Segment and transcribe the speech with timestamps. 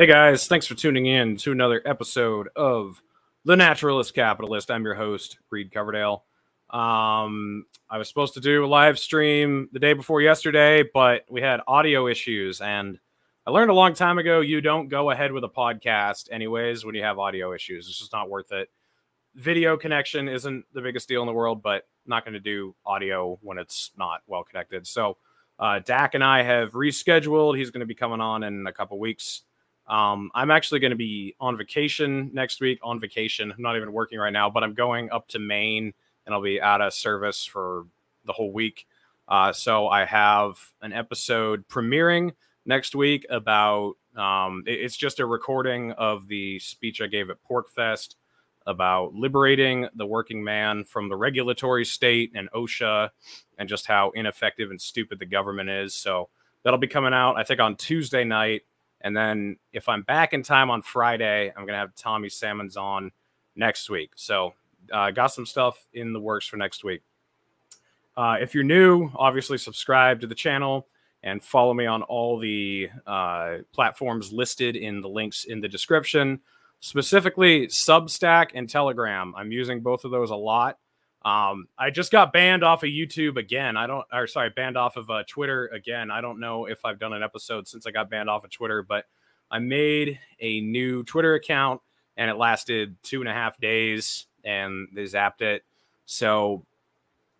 [0.00, 3.02] Hey guys, thanks for tuning in to another episode of
[3.44, 4.70] The Naturalist Capitalist.
[4.70, 6.24] I'm your host, Reed Coverdale.
[6.70, 11.40] Um, I was supposed to do a live stream the day before yesterday, but we
[11.40, 12.60] had audio issues.
[12.60, 13.00] And
[13.44, 16.94] I learned a long time ago you don't go ahead with a podcast, anyways, when
[16.94, 17.88] you have audio issues.
[17.88, 18.70] It's just not worth it.
[19.34, 23.36] Video connection isn't the biggest deal in the world, but not going to do audio
[23.42, 24.86] when it's not well connected.
[24.86, 25.16] So,
[25.58, 27.58] uh, Dak and I have rescheduled.
[27.58, 29.42] He's going to be coming on in a couple weeks.
[29.88, 32.78] Um, I'm actually going to be on vacation next week.
[32.82, 35.94] On vacation, I'm not even working right now, but I'm going up to Maine
[36.26, 37.86] and I'll be out of service for
[38.26, 38.86] the whole week.
[39.28, 42.32] Uh, so I have an episode premiering
[42.66, 43.94] next week about.
[44.16, 48.16] Um, it, it's just a recording of the speech I gave at PorcFest
[48.66, 53.10] about liberating the working man from the regulatory state and OSHA,
[53.58, 55.94] and just how ineffective and stupid the government is.
[55.94, 56.28] So
[56.62, 58.62] that'll be coming out, I think, on Tuesday night.
[59.00, 62.76] And then if I'm back in time on Friday, I'm going to have Tommy Salmons
[62.76, 63.12] on
[63.54, 64.12] next week.
[64.16, 64.54] So
[64.92, 67.02] I uh, got some stuff in the works for next week.
[68.16, 70.88] Uh, if you're new, obviously subscribe to the channel
[71.22, 76.40] and follow me on all the uh, platforms listed in the links in the description,
[76.80, 79.34] specifically Substack and Telegram.
[79.36, 80.78] I'm using both of those a lot.
[81.24, 83.76] Um, I just got banned off of YouTube again.
[83.76, 86.10] I don't, or sorry, banned off of uh, Twitter again.
[86.10, 88.82] I don't know if I've done an episode since I got banned off of Twitter,
[88.82, 89.06] but
[89.50, 91.80] I made a new Twitter account
[92.16, 95.64] and it lasted two and a half days and they zapped it.
[96.06, 96.64] So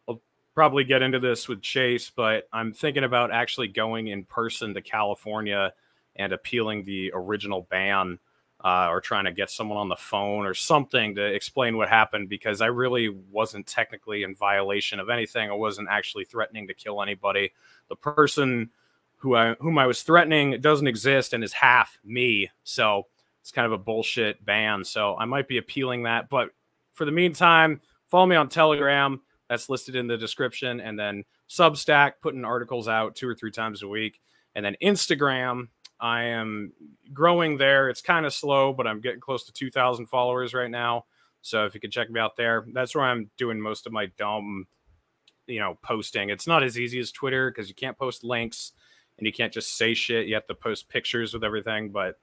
[0.09, 0.21] I'll
[0.55, 4.83] probably get into this with Chase, but I'm thinking about actually going in person to
[4.83, 5.73] California
[6.17, 8.19] and appealing the original ban
[8.65, 12.29] uh, or trying to get someone on the phone or something to explain what happened
[12.29, 15.51] because I really wasn't technically in violation of anything.
[15.51, 17.53] I wasn't actually threatening to kill anybody.
[17.89, 18.71] The person
[19.19, 22.51] who I whom I was threatening doesn't exist and is half me.
[22.65, 23.07] So
[23.41, 24.85] it's kind of a bullshit ban.
[24.85, 26.29] So I might be appealing that.
[26.29, 26.51] But
[26.93, 29.21] for the meantime, follow me on Telegram.
[29.49, 30.81] That's listed in the description.
[30.81, 34.21] And then Substack, putting articles out two or three times a week.
[34.55, 35.69] And then Instagram,
[36.01, 36.73] I am
[37.13, 37.89] growing there.
[37.89, 41.07] It's kind of slow, but I'm getting close to 2,000 followers right now.
[41.43, 44.07] So if you could check me out there, that's where I'm doing most of my
[44.19, 44.67] dumb,
[45.47, 46.31] you know, posting.
[46.31, 48.73] It's not as easy as Twitter because you can't post links
[49.19, 50.27] and you can't just say shit.
[50.27, 52.19] You have to post pictures with everything, but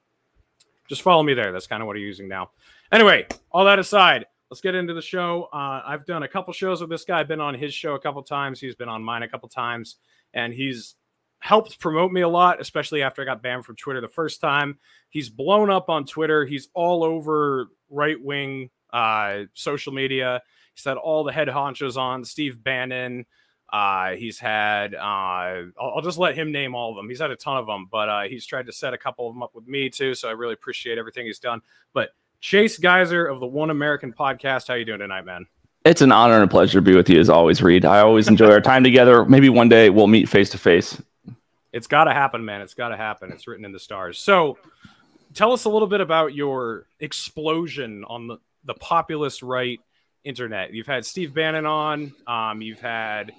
[0.87, 1.51] just follow me there.
[1.51, 2.51] That's kind of what I'm using now.
[2.91, 5.49] Anyway, all that aside, let's get into the show.
[5.53, 7.19] Uh, I've done a couple shows with this guy.
[7.19, 8.59] I've been on his show a couple times.
[8.59, 9.95] He's been on mine a couple times,
[10.33, 10.95] and he's
[11.39, 14.79] helped promote me a lot, especially after I got banned from Twitter the first time.
[15.09, 16.45] He's blown up on Twitter.
[16.45, 20.41] He's all over right wing uh, social media.
[20.73, 23.25] He's had all the head honchos on Steve Bannon.
[23.71, 27.09] Uh, he's had, uh, I'll, I'll, just let him name all of them.
[27.09, 29.33] He's had a ton of them, but uh, he's tried to set a couple of
[29.33, 30.13] them up with me too.
[30.13, 31.61] So I really appreciate everything he's done.
[31.93, 35.47] But Chase Geiser of the One American Podcast, how you doing tonight, man?
[35.83, 37.85] It's an honor and a pleasure to be with you as always, Reed.
[37.85, 39.25] I always enjoy our time together.
[39.25, 41.01] Maybe one day we'll meet face to face
[41.75, 42.61] it's got to happen, man.
[42.61, 43.33] It's got to happen.
[43.33, 44.17] It's written in the stars.
[44.17, 44.57] So,
[45.33, 49.81] tell us a little bit about your explosion on the, the populist right
[50.23, 50.73] internet.
[50.73, 52.13] You've had Steve Bannon on.
[52.25, 53.33] Um, you've had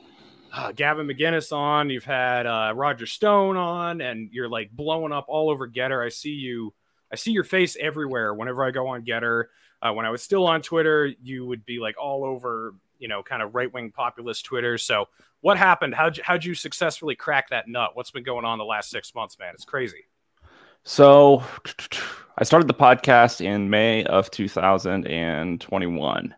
[0.53, 1.89] uh, Gavin McInnes on.
[1.89, 6.05] You've had uh, Roger Stone on, and you're like blowing up all over Gettr.
[6.05, 6.75] I see you.
[7.11, 9.45] I see your face everywhere whenever I go on Gettr.
[9.81, 13.23] Uh, when I was still on Twitter, you would be like all over, you know,
[13.23, 14.77] kind of right wing populist Twitter.
[14.77, 15.09] So
[15.41, 15.95] what happened?
[15.95, 17.91] How'd you, how'd you successfully crack that nut?
[17.95, 19.53] What's been going on the last six months, man?
[19.55, 20.07] It's crazy.
[20.85, 21.45] So
[22.39, 26.35] I started the podcast in May of 2021.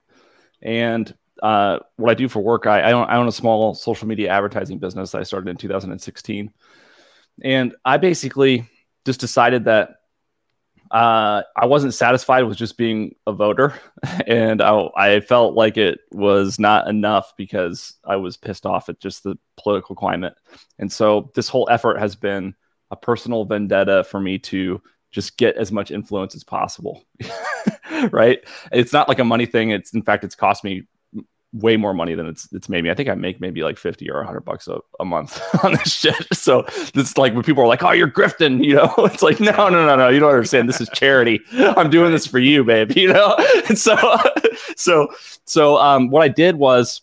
[0.63, 4.09] And uh, what I do for work, I, I, own, I own a small social
[4.09, 6.53] media advertising business I started in 2016.
[7.45, 8.69] And I basically
[9.05, 9.98] just decided that
[10.91, 13.75] uh, I wasn't satisfied with just being a voter,
[14.27, 19.01] and I, I, felt like it was not enough because I was pissed off at
[19.01, 20.35] just the political climate.
[20.79, 22.55] And so this whole effort has been
[22.91, 27.05] a personal vendetta for me to just get as much influence as possible.
[28.11, 28.41] right?
[28.73, 29.71] It's not like a money thing.
[29.71, 30.85] It's in fact, it's cost me
[31.53, 32.91] way more money than it's it's made me.
[32.91, 35.93] I think I make maybe like 50 or 100 bucks a, a month on this
[35.93, 36.15] shit.
[36.39, 36.65] So
[36.95, 39.87] it's like when people are like, "Oh, you're grifting," you know, it's like, "No, no,
[39.87, 40.69] no, no, you don't understand.
[40.69, 41.41] This is charity.
[41.53, 43.37] I'm doing this for you, babe." You know?
[43.69, 43.97] And so
[44.77, 45.09] so
[45.45, 47.03] so um what I did was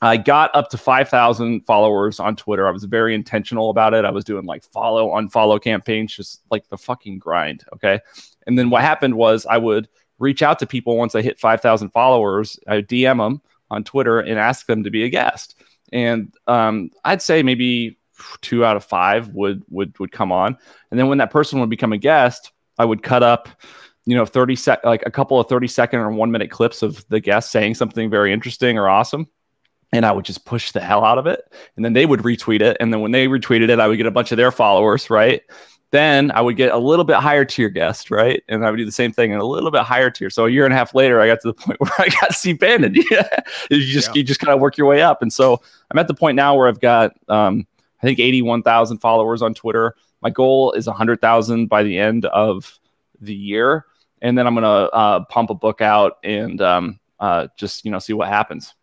[0.00, 2.68] I got up to 5,000 followers on Twitter.
[2.68, 4.04] I was very intentional about it.
[4.04, 7.64] I was doing like follow, unfollow campaigns, just like the fucking grind.
[7.74, 7.98] Okay.
[8.46, 9.88] And then what happened was I would
[10.20, 12.60] reach out to people once I hit 5,000 followers.
[12.68, 15.60] I would DM them on Twitter and ask them to be a guest.
[15.92, 17.98] And um, I'd say maybe
[18.40, 20.56] two out of five would would would come on.
[20.90, 23.48] And then when that person would become a guest, I would cut up,
[24.06, 27.04] you know, 30 sec like a couple of 30 second or one minute clips of
[27.08, 29.28] the guest saying something very interesting or awesome.
[29.92, 31.40] And I would just push the hell out of it.
[31.76, 32.76] And then they would retweet it.
[32.78, 35.42] And then when they retweeted it, I would get a bunch of their followers, right?
[35.90, 38.42] Then I would get a little bit higher tier guest, right?
[38.48, 40.28] And I would do the same thing and a little bit higher tier.
[40.28, 42.34] So a year and a half later, I got to the point where I got
[42.34, 42.94] Steve Bannon.
[43.10, 43.40] Yeah.
[43.70, 44.14] you just yeah.
[44.16, 45.22] you just kind of work your way up.
[45.22, 47.66] And so I'm at the point now where I've got um,
[48.02, 49.94] I think 81,000 followers on Twitter.
[50.20, 52.78] My goal is 100,000 by the end of
[53.20, 53.86] the year,
[54.20, 57.98] and then I'm gonna uh, pump a book out and um, uh, just you know
[57.98, 58.74] see what happens.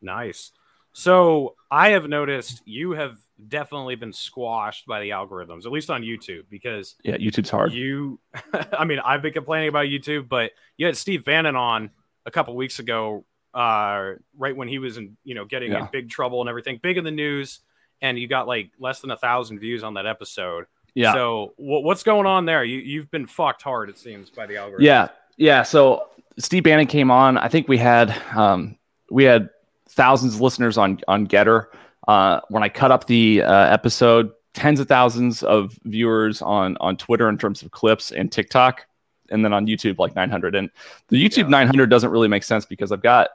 [0.00, 0.52] Nice.
[0.92, 6.02] So I have noticed you have definitely been squashed by the algorithms, at least on
[6.02, 7.72] YouTube, because yeah, YouTube's hard.
[7.72, 8.20] You,
[8.72, 11.90] I mean, I've been complaining about YouTube, but you had Steve Bannon on
[12.26, 15.80] a couple weeks ago, uh, right when he was in, you know, getting yeah.
[15.80, 17.60] in big trouble and everything, big in the news,
[18.00, 20.66] and you got like less than a thousand views on that episode.
[20.94, 21.12] Yeah.
[21.12, 22.64] So w- what's going on there?
[22.64, 24.84] You you've been fucked hard, it seems, by the algorithm.
[24.84, 25.62] Yeah, yeah.
[25.62, 26.08] So
[26.38, 27.36] Steve Bannon came on.
[27.36, 28.76] I think we had um,
[29.10, 29.50] we had
[29.88, 31.66] thousands of listeners on on Gettr.
[32.06, 36.96] Uh, when I cut up the uh, episode, tens of thousands of viewers on on
[36.96, 38.86] Twitter in terms of clips and TikTok,
[39.30, 40.54] and then on YouTube like 900.
[40.54, 40.70] And
[41.08, 41.48] the YouTube yeah.
[41.48, 43.30] 900 doesn't really make sense because I've got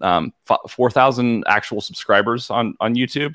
[0.00, 0.32] um,
[0.68, 3.34] 4,000 actual subscribers on on YouTube.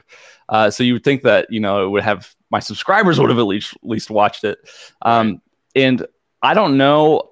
[0.50, 3.39] Uh, so you would think that you know it would have my subscribers would have
[3.39, 4.59] at least at least watched it.
[5.01, 5.41] Um.
[5.75, 6.06] And
[6.41, 7.31] I don't know,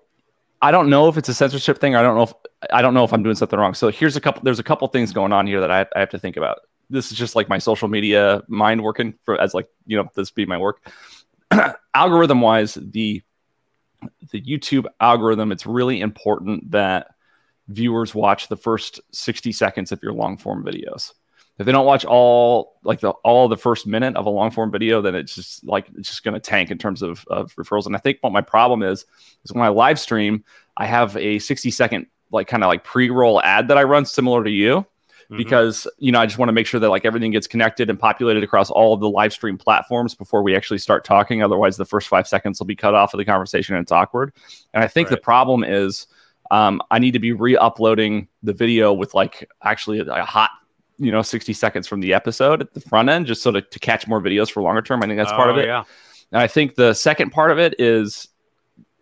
[0.61, 1.95] I don't know if it's a censorship thing.
[1.95, 2.33] I don't know if
[2.71, 3.73] I don't know if I'm doing something wrong.
[3.73, 4.41] So here's a couple.
[4.43, 6.59] There's a couple things going on here that I, I have to think about.
[6.89, 10.31] This is just like my social media mind working for as like you know this
[10.31, 10.89] be my work.
[11.93, 13.21] algorithm wise, the
[14.31, 17.15] the YouTube algorithm, it's really important that
[17.67, 21.13] viewers watch the first 60 seconds of your long form videos.
[21.57, 24.71] If they don't watch all like the all the first minute of a long form
[24.71, 27.87] video, then it's just like it's just going to tank in terms of, of referrals.
[27.87, 29.05] And I think what my problem is
[29.43, 30.43] is when I live stream,
[30.77, 34.05] I have a 60 second like kind of like pre roll ad that I run
[34.05, 34.85] similar to you.
[35.27, 35.37] Mm-hmm.
[35.37, 37.99] Because you know, I just want to make sure that like everything gets connected and
[37.99, 41.43] populated across all of the live stream platforms before we actually start talking.
[41.43, 44.31] Otherwise, the first five seconds will be cut off of the conversation and it's awkward.
[44.73, 45.17] And I think right.
[45.17, 46.07] the problem is
[46.49, 50.51] um, I need to be re-uploading the video with like actually a, a, hot,
[50.97, 53.79] you know, 60 seconds from the episode at the front end, just so to, to
[53.79, 55.03] catch more videos for longer term.
[55.03, 55.65] I think that's oh, part of oh, it.
[55.65, 55.83] Yeah.
[56.31, 58.29] And I think the second part of it is,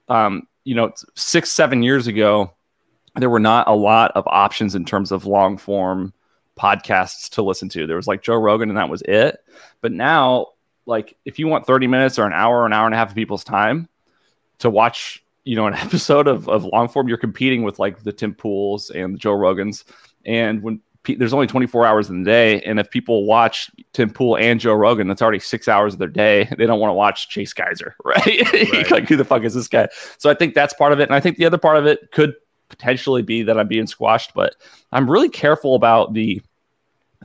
[0.09, 2.54] um, you know, six, seven years ago,
[3.15, 6.13] there were not a lot of options in terms of long form
[6.59, 7.87] podcasts to listen to.
[7.87, 9.43] There was like Joe Rogan, and that was it.
[9.81, 10.47] But now,
[10.85, 13.09] like, if you want 30 minutes or an hour, or an hour and a half
[13.09, 13.87] of people's time
[14.59, 18.11] to watch you know an episode of, of long form you're competing with like the
[18.11, 19.85] tim pools and the joe rogans
[20.25, 24.09] and when pe- there's only 24 hours in the day and if people watch tim
[24.09, 26.95] pool and joe rogan that's already six hours of their day they don't want to
[26.95, 28.91] watch chase geiser right, right.
[28.91, 31.15] like who the fuck is this guy so i think that's part of it and
[31.15, 32.35] i think the other part of it could
[32.75, 34.55] potentially be that i'm being squashed but
[34.91, 36.41] i'm really careful about the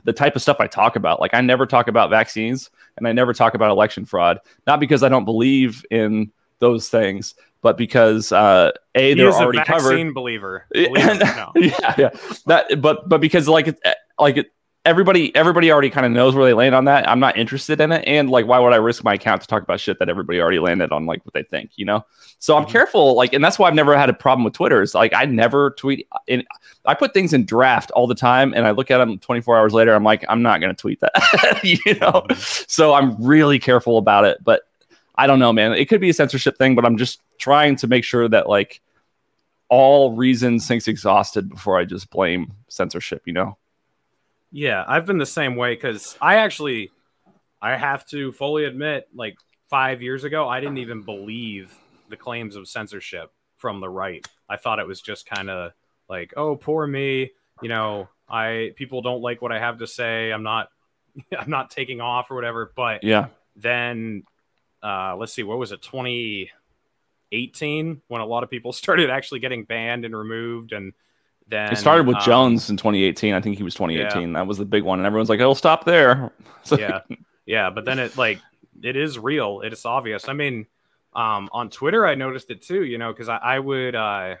[0.03, 1.19] the type of stuff I talk about.
[1.19, 5.03] Like I never talk about vaccines and I never talk about election fraud, not because
[5.03, 10.13] I don't believe in those things, but because uh, a they're already a covered.
[10.13, 11.51] Believer, believer no.
[11.55, 12.09] yeah, yeah.
[12.47, 13.79] That, but but because like it,
[14.19, 14.51] like it,
[14.85, 17.07] everybody everybody already kind of knows where they land on that.
[17.07, 19.63] I'm not interested in it, and like why would I risk my account to talk
[19.63, 22.05] about shit that everybody already landed on, like what they think, you know?
[22.39, 22.71] So I'm mm-hmm.
[22.71, 24.81] careful, like, and that's why I've never had a problem with Twitter.
[24.81, 26.45] Is like I never tweet, and
[26.85, 29.73] I put things in draft all the time, and I look at them 24 hours
[29.73, 29.93] later.
[29.93, 32.23] I'm like, I'm not going to tweet that, you know.
[32.29, 32.63] Mm-hmm.
[32.67, 34.63] So I'm really careful about it, but
[35.15, 35.73] I don't know, man.
[35.73, 38.81] It could be a censorship thing, but I'm just trying to make sure that like
[39.69, 43.57] all reason sinks exhausted before I just blame censorship, you know?
[44.51, 46.91] Yeah, I've been the same way because I actually,
[47.61, 49.37] I have to fully admit, like
[49.69, 51.73] five years ago, I didn't even believe
[52.09, 54.25] the claims of censorship from the right.
[54.49, 55.71] I thought it was just kind of
[56.09, 57.31] like, oh, poor me.
[57.61, 60.31] You know, I people don't like what I have to say.
[60.31, 60.69] I'm not,
[61.37, 62.71] I'm not taking off or whatever.
[62.75, 64.23] But yeah, then
[64.83, 69.63] uh, let's see, what was it, 2018, when a lot of people started actually getting
[69.63, 70.93] banned and removed, and
[71.51, 73.33] then it started with um, Jones in 2018.
[73.33, 74.21] I think he was 2018.
[74.21, 74.33] Yeah.
[74.39, 76.31] That was the big one, and everyone's like, "It'll stop there."
[76.63, 76.99] So, yeah,
[77.47, 78.39] yeah, but then it like
[78.83, 79.61] it is real.
[79.61, 80.29] It is obvious.
[80.29, 80.67] I mean,
[81.15, 82.83] um, on Twitter, I noticed it too.
[82.83, 84.37] You know, because I, I would uh, I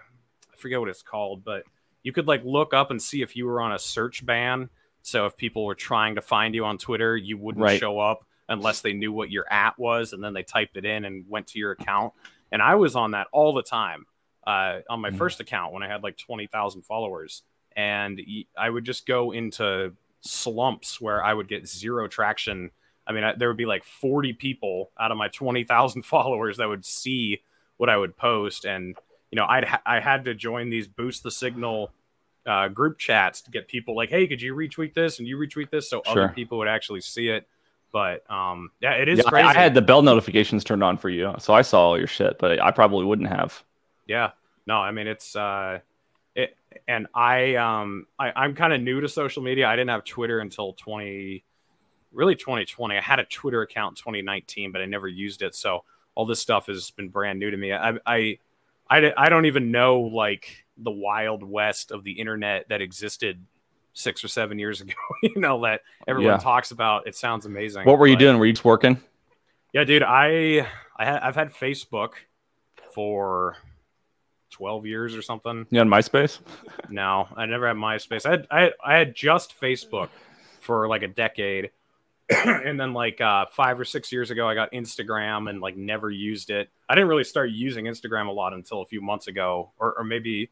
[0.55, 1.63] forget what it's called, but
[2.03, 4.69] you could like look up and see if you were on a search ban.
[5.01, 7.79] So if people were trying to find you on Twitter, you wouldn't right.
[7.79, 11.05] show up unless they knew what your at was and then they typed it in
[11.05, 12.13] and went to your account.
[12.51, 14.05] And I was on that all the time
[14.45, 15.17] uh, on my mm-hmm.
[15.17, 17.43] first account when I had like 20,000 followers.
[17.75, 18.19] And
[18.57, 22.71] I would just go into slumps where I would get zero traction.
[23.07, 26.67] I mean, I, there would be like 40 people out of my 20,000 followers that
[26.67, 27.41] would see
[27.77, 28.95] what I would post, and
[29.31, 31.91] you know, I'd ha- I had to join these boost the signal
[32.45, 35.71] uh, group chats to get people like, hey, could you retweet this and you retweet
[35.71, 36.25] this so Sure.
[36.25, 37.47] other people would actually see it.
[37.91, 39.47] But um, yeah, it is Yeah.
[39.47, 42.37] I had the bell notifications turned on for you, so I saw all your shit,
[42.39, 43.63] but I probably wouldn't have.
[44.07, 44.31] Yeah.
[44.67, 45.79] No, I mean it's uh
[46.35, 46.55] it
[46.87, 49.67] and I um I, I'm kind of new to social media.
[49.67, 51.43] I didn't have Twitter until 20
[52.13, 52.97] really 2020.
[52.97, 55.55] I had a Twitter account in 2019, but I never used it.
[55.55, 55.83] So
[56.15, 57.73] all this stuff has been brand new to me.
[57.73, 58.37] I I
[58.89, 63.45] I, I don't even know like the wild west of the internet that existed
[63.93, 64.93] six or seven years ago,
[65.23, 66.37] you know, that everyone Yeah.
[66.37, 67.07] talks about.
[67.07, 67.85] It sounds amazing.
[67.85, 68.37] What were you doing?
[68.39, 69.01] Were you just working?
[69.73, 70.67] yeah, dude, I
[70.97, 72.11] I ha- I've had Facebook
[72.93, 73.57] for
[74.51, 75.65] 12 years or something.
[75.71, 76.39] You on MySpace?
[76.89, 78.25] No, I never had MySpace.
[78.25, 80.09] I had I had, I had just Facebook
[80.59, 81.71] for like a decade.
[82.45, 86.09] and then like uh 5 or 6 years ago I got Instagram and like never
[86.09, 86.69] used it.
[86.87, 90.03] I didn't really start using Instagram a lot until a few months ago or or
[90.03, 90.49] maybe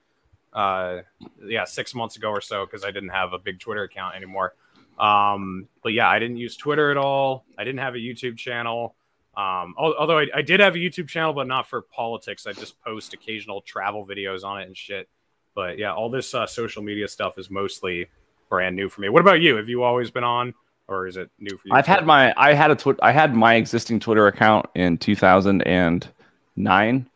[0.52, 1.00] uh
[1.46, 4.56] yeah, 6 months ago or so cuz I didn't have a big Twitter account anymore.
[4.98, 7.46] Um but yeah, I didn't use Twitter at all.
[7.58, 8.96] I didn't have a YouTube channel.
[9.40, 12.46] Um, although I, I did have a YouTube channel, but not for politics.
[12.46, 15.08] I just post occasional travel videos on it and shit.
[15.56, 18.08] But yeah, all this uh, social media stuff is mostly
[18.50, 19.08] brand new for me.
[19.08, 19.56] What about you?
[19.56, 20.54] Have you always been on,
[20.90, 21.74] or is it new for you?
[21.74, 27.10] I've had my I had a twi- I had my existing Twitter account in 2009,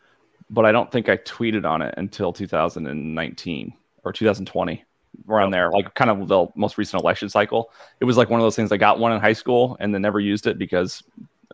[0.49, 3.73] but I don't think I tweeted on it until 2019
[4.05, 4.85] or 2020
[5.27, 7.69] around there, like kind of the most recent election cycle.
[7.99, 8.71] It was like one of those things.
[8.71, 11.03] I got one in high school and then never used it because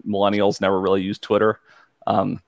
[0.09, 1.59] millennials never really used Twitter.
[2.07, 2.41] Um,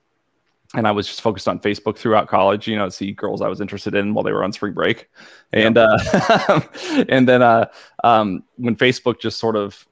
[0.74, 3.60] and I was just focused on Facebook throughout college, you know, see girls I was
[3.60, 5.08] interested in while they were on spring break.
[5.52, 6.60] And uh,
[7.08, 7.66] and then uh,
[8.02, 9.86] um, when Facebook just sort of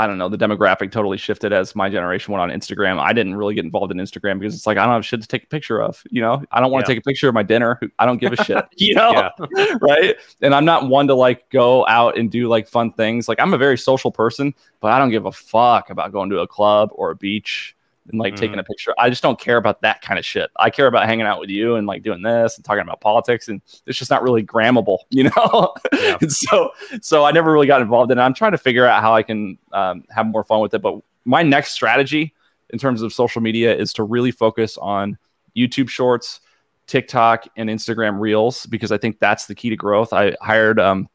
[0.00, 2.98] I don't know, the demographic totally shifted as my generation went on Instagram.
[2.98, 5.28] I didn't really get involved in Instagram because it's like I don't have shit to
[5.28, 6.02] take a picture of.
[6.10, 6.94] You know, I don't want to Yeah.
[6.96, 7.78] take a picture of my dinner.
[7.98, 8.64] I don't give a shit.
[8.76, 9.12] You know,
[9.56, 9.76] Yeah.
[9.82, 10.16] right?
[10.40, 13.28] And I'm not one to like go out and do like fun things.
[13.28, 16.38] Like I'm a very social person, but I don't give a fuck about going to
[16.38, 17.76] a club or a beach
[18.08, 18.60] and like taking Mm-hmm.
[18.60, 18.94] a picture.
[18.98, 20.50] I just don't care about that kind of shit.
[20.56, 23.48] I care about hanging out with you and like doing this and talking about politics
[23.48, 25.74] and it's just not really grammable, you know?
[25.92, 26.16] Yeah.
[26.20, 26.70] and so
[27.02, 28.22] so I never really got involved in it.
[28.22, 30.82] I'm trying to figure out how I can um, have more fun with it.
[30.82, 32.34] But my next strategy
[32.70, 35.18] in terms of social media is to really focus on
[35.56, 36.40] YouTube Shorts,
[36.86, 40.12] TikTok, and Instagram Reels because I think that's the key to growth.
[40.12, 41.08] I hired um,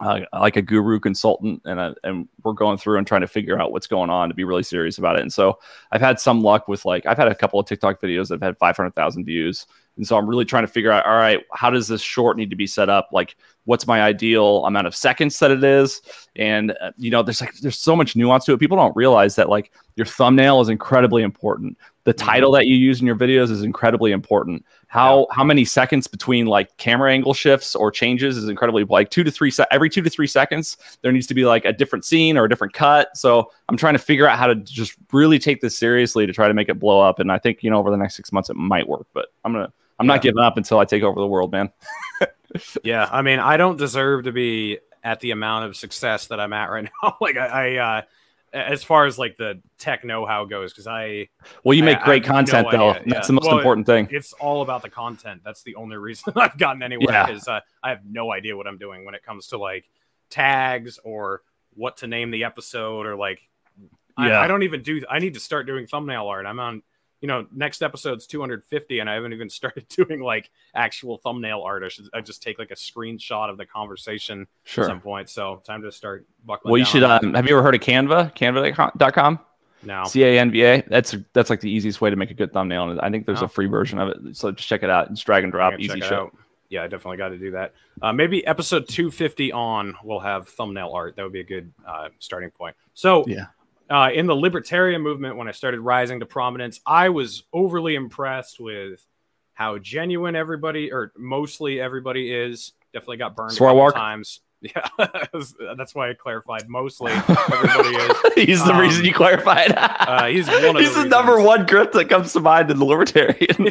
[0.00, 3.60] uh, like a guru consultant, and uh, and we're going through and trying to figure
[3.60, 5.22] out what's going on to be really serious about it.
[5.22, 5.58] And so
[5.90, 8.42] I've had some luck with like I've had a couple of TikTok videos that have
[8.42, 9.66] had 500,000 views.
[9.96, 12.50] And so I'm really trying to figure out, all right, how does this short need
[12.50, 13.08] to be set up?
[13.12, 16.00] Like, what's my ideal amount of seconds that it is?
[16.36, 18.60] And uh, you know, there's like there's so much nuance to it.
[18.60, 21.76] People don't realize that like your thumbnail is incredibly important.
[22.08, 24.64] The title that you use in your videos is incredibly important.
[24.86, 29.22] How how many seconds between like camera angle shifts or changes is incredibly like two
[29.24, 32.06] to three se- every two to three seconds there needs to be like a different
[32.06, 33.14] scene or a different cut.
[33.14, 36.48] So I'm trying to figure out how to just really take this seriously to try
[36.48, 37.18] to make it blow up.
[37.18, 39.06] And I think you know over the next six months it might work.
[39.12, 40.14] But I'm gonna I'm Yeah.
[40.14, 41.70] not giving up until I take over the world, man.
[42.82, 46.54] Yeah, I mean, I don't deserve to be at the amount of success that I'm
[46.54, 47.16] at right now.
[47.20, 48.02] like, I, I uh,
[48.52, 51.28] as far as like the tech know-how goes, because I
[51.64, 52.90] Well, you make I great no content though.
[52.90, 53.26] idea, That's yeah.
[53.26, 54.08] the most Well, important thing.
[54.10, 55.42] it's all about the content.
[55.44, 57.30] That's the only reason I've gotten anywhere Yeah.
[57.30, 59.84] is uh, I have no idea what I'm doing when it comes to like
[60.30, 61.42] tags or
[61.74, 63.40] what to name the episode or like
[64.16, 64.40] I, Yeah.
[64.40, 65.02] I don't even do.
[65.08, 66.44] I need to start doing thumbnail art.
[66.46, 66.82] I'm on.
[67.20, 71.82] You know, next episode's 250, and I haven't even started doing like actual thumbnail art.
[71.82, 72.08] I should.
[72.14, 74.46] I just take like a screenshot of the conversation
[74.76, 75.28] at some point.
[75.28, 76.70] So time to start buckling.
[76.72, 77.28] Well, you down should.
[77.28, 78.34] Um, have you ever heard of Canva?
[78.36, 79.40] Canva.com.
[79.82, 80.04] now.
[80.04, 80.82] C A N V A.
[80.88, 83.42] That's that's like the easiest way to make a good thumbnail, and I think there's
[83.42, 83.46] Oh.
[83.46, 84.36] a free version of it.
[84.36, 85.10] So just check it out.
[85.10, 86.26] It's drag and drop, easy show.
[86.26, 86.36] out.
[86.70, 87.72] Yeah, I definitely got to do that.
[88.02, 91.16] Uh, maybe episode 250 on will have thumbnail art.
[91.16, 92.76] That would be a good uh, starting point.
[92.92, 93.46] So, Yeah.
[93.90, 98.60] Uh, in the libertarian movement, when I started rising to prominence, I was overly impressed
[98.60, 99.04] with
[99.54, 102.72] how genuine everybody, or mostly everybody, is.
[102.92, 104.40] Definitely got burned a couple times.
[104.60, 104.88] Yeah,
[105.76, 106.68] that's why I clarified.
[106.68, 108.34] Mostly everybody is.
[108.34, 109.72] he's the Um, reason you clarified.
[109.76, 112.76] Uh, he's one of he's the the, number one grip that comes to mind in
[112.80, 113.70] the libertarian.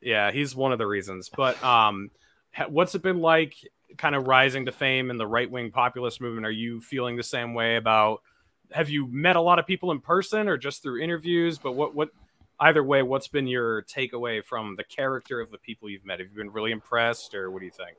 [0.00, 2.10] yeah he's one of the reasons but um
[2.52, 3.54] ha- what's it been like
[3.98, 7.52] kind of rising to fame in the right-wing populist movement are you feeling the same
[7.52, 8.22] way about
[8.72, 11.94] have you met a lot of people in person or just through interviews but what
[11.94, 12.10] what
[12.60, 16.28] either way what's been your takeaway from the character of the people you've met have
[16.30, 17.96] you been really impressed or what do you think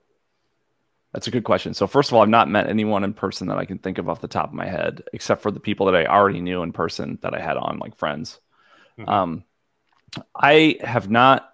[1.13, 1.73] That's a good question.
[1.73, 4.07] So first of all, I've not met anyone in person that I can think of
[4.07, 6.71] off the top of my head, except for the people that I already knew in
[6.71, 8.39] person that I had on, like friends.
[8.99, 9.07] Mhm.
[9.09, 9.43] Um,
[10.35, 11.51] I have not.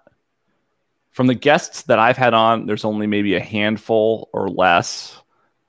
[1.11, 5.15] From the guests that I've had on, there's only maybe a handful or less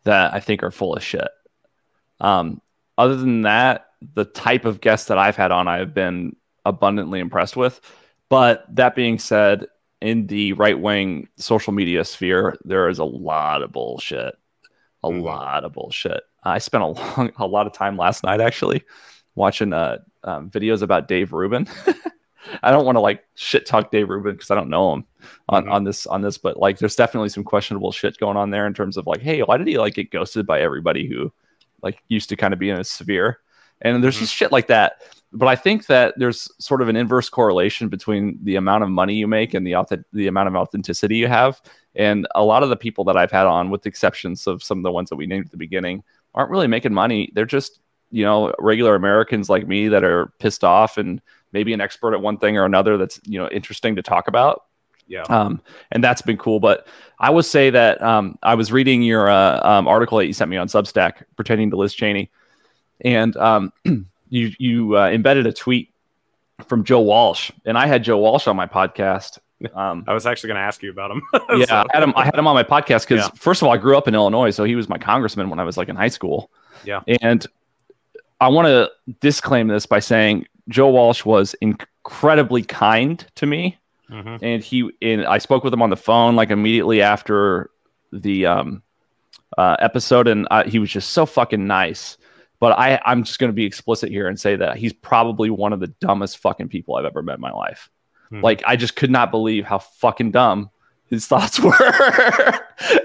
[0.03, 1.29] that I think are full of shit.
[2.19, 2.61] Um,
[2.99, 7.21] other than that, the type of guests that I've had on, I have been abundantly
[7.21, 7.81] impressed with.
[8.29, 9.67] But that being said,
[10.01, 14.35] in the right wing social media sphere, there is a lot of bullshit.
[15.03, 15.21] A mm-hmm.
[15.21, 16.23] lot of bullshit.
[16.43, 18.85] I spent a long, a lot of time last night actually
[19.35, 21.67] watching uh, um, videos about Dave Rubin.
[22.63, 25.05] I don't want to like shit talk Dave Rubin because I don't know him
[25.49, 25.73] on, mm-hmm.
[25.73, 28.75] on this on this, but like there's definitely some questionable shit going on there in
[28.75, 31.33] terms of like, hey, why did he like get ghosted by everybody who
[31.83, 33.41] like used to kind of be in a sphere?
[33.81, 34.25] And there's mm-hmm.
[34.25, 35.03] just shit like that.
[35.33, 39.15] But I think that there's sort of an inverse correlation between the amount of money
[39.15, 41.61] you make and the auth- the amount of authenticity you have.
[41.95, 44.79] And a lot of the people that I've had on, with the exceptions of some
[44.79, 46.05] of the ones that we named at the beginning,
[46.35, 47.31] aren't really making money.
[47.35, 47.81] They're just
[48.11, 51.21] you know regular Americans like me that are pissed off and
[51.53, 54.63] maybe an expert at one thing or another that's you know interesting to talk about.
[55.09, 55.23] Yeah.
[55.23, 55.61] Um,
[55.93, 56.61] and that's been cool.
[56.61, 56.87] But
[57.19, 60.51] I would say that um, I was reading your uh, um, article that you sent
[60.51, 62.31] me on Substack pertaining to Liz Cheney,
[63.01, 63.73] and um,
[64.29, 65.91] you you uh, embedded a tweet
[66.67, 69.39] from Joe Walsh, and I had Joe Walsh on my podcast.
[69.75, 71.23] Um, I was actually going to ask you about him.
[71.57, 71.75] yeah, so.
[71.77, 72.13] I had him.
[72.15, 73.31] I had him on my podcast because yeah.
[73.37, 75.65] first of all, I grew up in Illinois, so he was my congressman when I
[75.65, 76.51] was like in high school.
[76.85, 77.47] Yeah, and
[78.39, 83.79] I want to disclaim this by saying Joe Walsh was incredibly kind to me,
[84.11, 84.45] mm-hmm.
[84.45, 87.71] and he and I spoke with him on the phone like immediately after
[88.13, 88.83] the um,
[89.57, 92.17] uh, episode, and I, he was just so fucking nice.
[92.59, 95.75] But I, I'm just going to be explicit here and say that he's probably one
[95.75, 97.91] of the dumbest fucking people I've ever met in my life.
[98.33, 98.43] Mm-hmm.
[98.43, 100.71] Like, I just could not believe how fucking dumb
[101.09, 101.75] his thoughts were.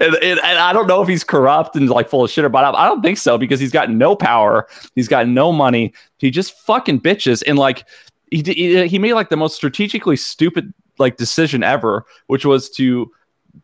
[0.00, 2.48] and, and, and, I don't know if he's corrupt and like full of shit or
[2.48, 4.66] but I don't think so because he's got no power.
[4.94, 5.92] He's got no money.
[6.18, 7.42] He just fucking bitches.
[7.46, 7.86] And like,
[8.30, 13.10] he, he, he made like the most strategically stupid like decision ever, which was to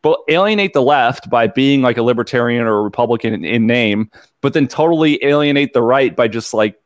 [0.03, 4.11] but alienate the left by being like a libertarian or a Republican in, in name,
[4.43, 6.79] but then totally alienate the right by just like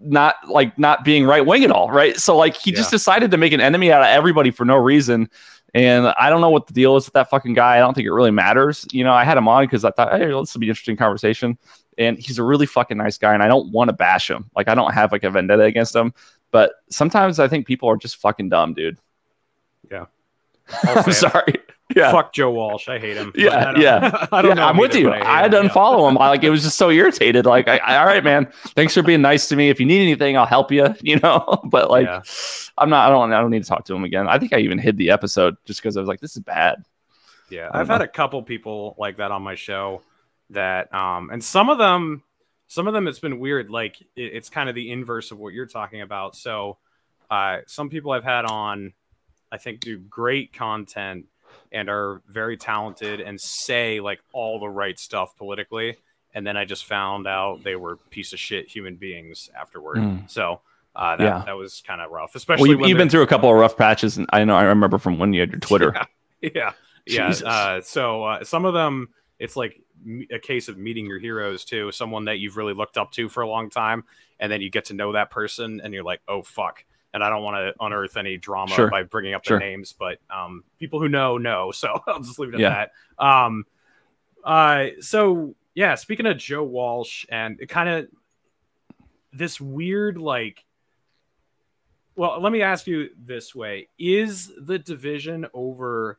[0.00, 2.16] not like not being right wing at all, right?
[2.16, 2.76] So like he yeah.
[2.76, 5.30] just decided to make an enemy out of everybody for no reason.
[5.74, 7.76] And I don't know what the deal is with that fucking guy.
[7.76, 8.86] I don't think it really matters.
[8.92, 10.96] You know, I had him on because I thought, hey, this will be an interesting
[10.96, 11.58] conversation.
[11.98, 14.50] And he's a really fucking nice guy, and I don't want to bash him.
[14.56, 16.12] Like I don't have like a vendetta against him,
[16.50, 18.98] but sometimes I think people are just fucking dumb, dude.
[19.90, 20.06] Yeah.
[20.82, 21.54] I'm sorry
[21.94, 22.12] yeah.
[22.12, 22.88] fuck Joe Walsh.
[22.88, 23.32] I hate him.
[23.34, 24.26] Yeah, I yeah.
[24.32, 24.66] I don't yeah, know.
[24.66, 25.10] I'm with you.
[25.10, 26.18] I, I had to unfollow him.
[26.20, 27.46] I, like it was just so irritated.
[27.46, 28.50] Like, I, I, all right, man.
[28.74, 29.68] Thanks for being nice to me.
[29.68, 30.94] If you need anything, I'll help you.
[31.00, 32.22] You know, but like, yeah.
[32.78, 33.08] I'm not.
[33.08, 33.32] I don't.
[33.32, 34.26] I don't need to talk to him again.
[34.26, 36.82] I think I even hid the episode just because I was like, this is bad.
[37.50, 37.94] Yeah, I've know.
[37.94, 40.02] had a couple people like that on my show.
[40.50, 42.22] That um, and some of them,
[42.68, 43.70] some of them, it's been weird.
[43.70, 46.36] Like it, it's kind of the inverse of what you're talking about.
[46.36, 46.78] So,
[47.30, 48.94] uh, some people I've had on,
[49.54, 51.26] I think, do great content
[51.70, 55.96] and are very talented and say like all the right stuff politically.
[56.34, 59.98] And then I just found out they were piece of shit human beings afterward.
[59.98, 60.28] Mm.
[60.28, 60.60] So
[60.96, 61.42] uh, that, yeah.
[61.46, 63.76] that was kind of rough, especially well, you've, you've been through a couple of rough
[63.76, 64.18] patches.
[64.18, 65.94] And I know I remember from when you had your Twitter.
[66.40, 66.72] Yeah.
[67.06, 67.32] Yeah.
[67.40, 67.48] yeah.
[67.48, 69.80] Uh, so uh, some of them, it's like
[70.30, 71.90] a case of meeting your heroes too.
[71.90, 74.04] Someone that you've really looked up to for a long time.
[74.38, 76.84] And then you get to know that person and you're like, oh, fuck
[77.14, 78.90] and I don't want to unearth any drama sure.
[78.90, 79.58] by bringing up sure.
[79.58, 81.72] their names, but um, people who know know.
[81.84, 82.86] So I'll just leave it at yeah.
[83.18, 83.24] that.
[83.24, 83.64] Um,
[84.42, 88.08] uh, so yeah, speaking of Joe Walsh, and it kind of
[89.32, 90.64] this weird like.
[92.16, 96.18] Well, let me ask you this way: Is the division over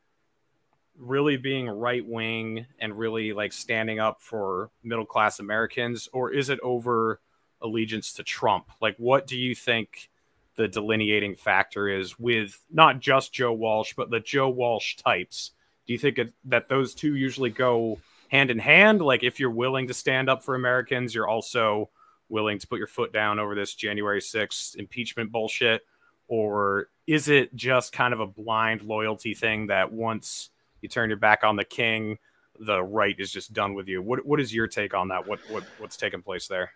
[0.98, 6.50] really being right wing and really like standing up for middle class Americans, or is
[6.50, 7.20] it over
[7.62, 8.70] allegiance to Trump?
[8.82, 10.10] Like, what do you think?
[10.56, 15.52] The delineating factor is with not just Joe Walsh, but the Joe Walsh types.
[15.86, 19.02] Do you think it, that those two usually go hand in hand?
[19.02, 21.90] Like, if you're willing to stand up for Americans, you're also
[22.30, 25.86] willing to put your foot down over this January 6th impeachment bullshit?
[26.28, 30.50] Or is it just kind of a blind loyalty thing that once
[30.82, 32.18] you turn your back on the king,
[32.60, 34.02] the right is just done with you?
[34.02, 35.28] What, what is your take on that?
[35.28, 36.72] What, what, what's taking place there?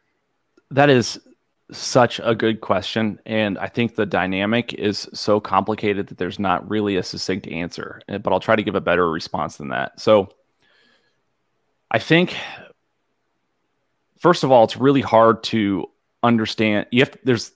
[0.70, 1.20] That is
[1.72, 3.20] such a good question.
[3.26, 8.02] And I think the dynamic is so complicated that there's not really a succinct answer,
[8.08, 10.00] eh, but I'll try to give a better response than that.
[10.00, 10.30] So
[11.92, 12.36] I think,
[14.20, 15.86] first of all, it's really hard to
[16.24, 16.88] understand.
[16.92, 17.52] You have, there's,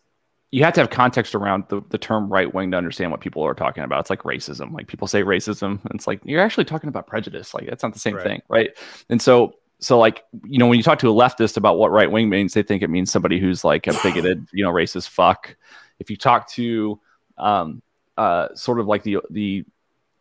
[0.51, 3.43] you have to have context around the, the term right wing to understand what people
[3.43, 4.01] are talking about.
[4.01, 4.71] It's like racism.
[4.71, 7.55] Like people say racism, and it's like you're actually talking about prejudice.
[7.55, 8.23] Like that's not the same right.
[8.23, 8.69] thing, right?
[9.09, 12.11] And so so like you know when you talk to a leftist about what right
[12.11, 15.55] wing means they think it means somebody who's like a bigoted you know racist fuck
[15.99, 16.99] if you talk to
[17.37, 17.81] um,
[18.17, 19.65] uh, sort of like the the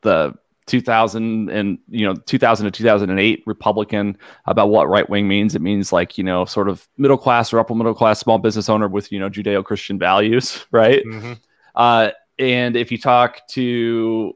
[0.03, 0.35] the
[0.67, 5.55] 2000 and you know 2000 to 2008 Republican about what right wing means.
[5.55, 8.69] It means like you know sort of middle class or upper middle class small business
[8.69, 11.05] owner with you know Judeo Christian values, right?
[11.05, 11.39] Mhm.
[11.75, 14.35] Uh, and if you talk to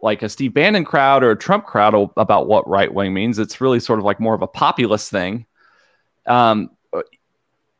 [0.00, 3.60] like a Steve Bannon crowd or a Trump crowd about what right wing means, it's
[3.60, 5.46] really sort of like more of a populist thing.
[6.26, 6.70] Um,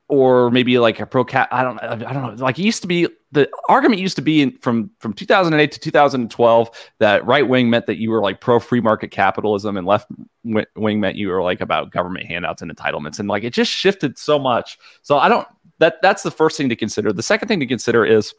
[0.09, 1.49] or maybe like a pro cat.
[1.53, 1.79] I don't.
[1.83, 2.45] I don't know.
[2.45, 3.09] Like it used to be.
[3.31, 7.87] The argument used to be in, from from 2008 to 2012 that right wing meant
[7.87, 10.11] that you were like pro free market capitalism, and left
[10.45, 13.71] wi- wing meant you were like about government handouts and entitlements, and like it just
[13.71, 14.79] shifted so much.
[15.03, 15.47] So I don't.
[15.79, 17.13] That that's the first thing to consider.
[17.13, 18.35] The second thing to consider is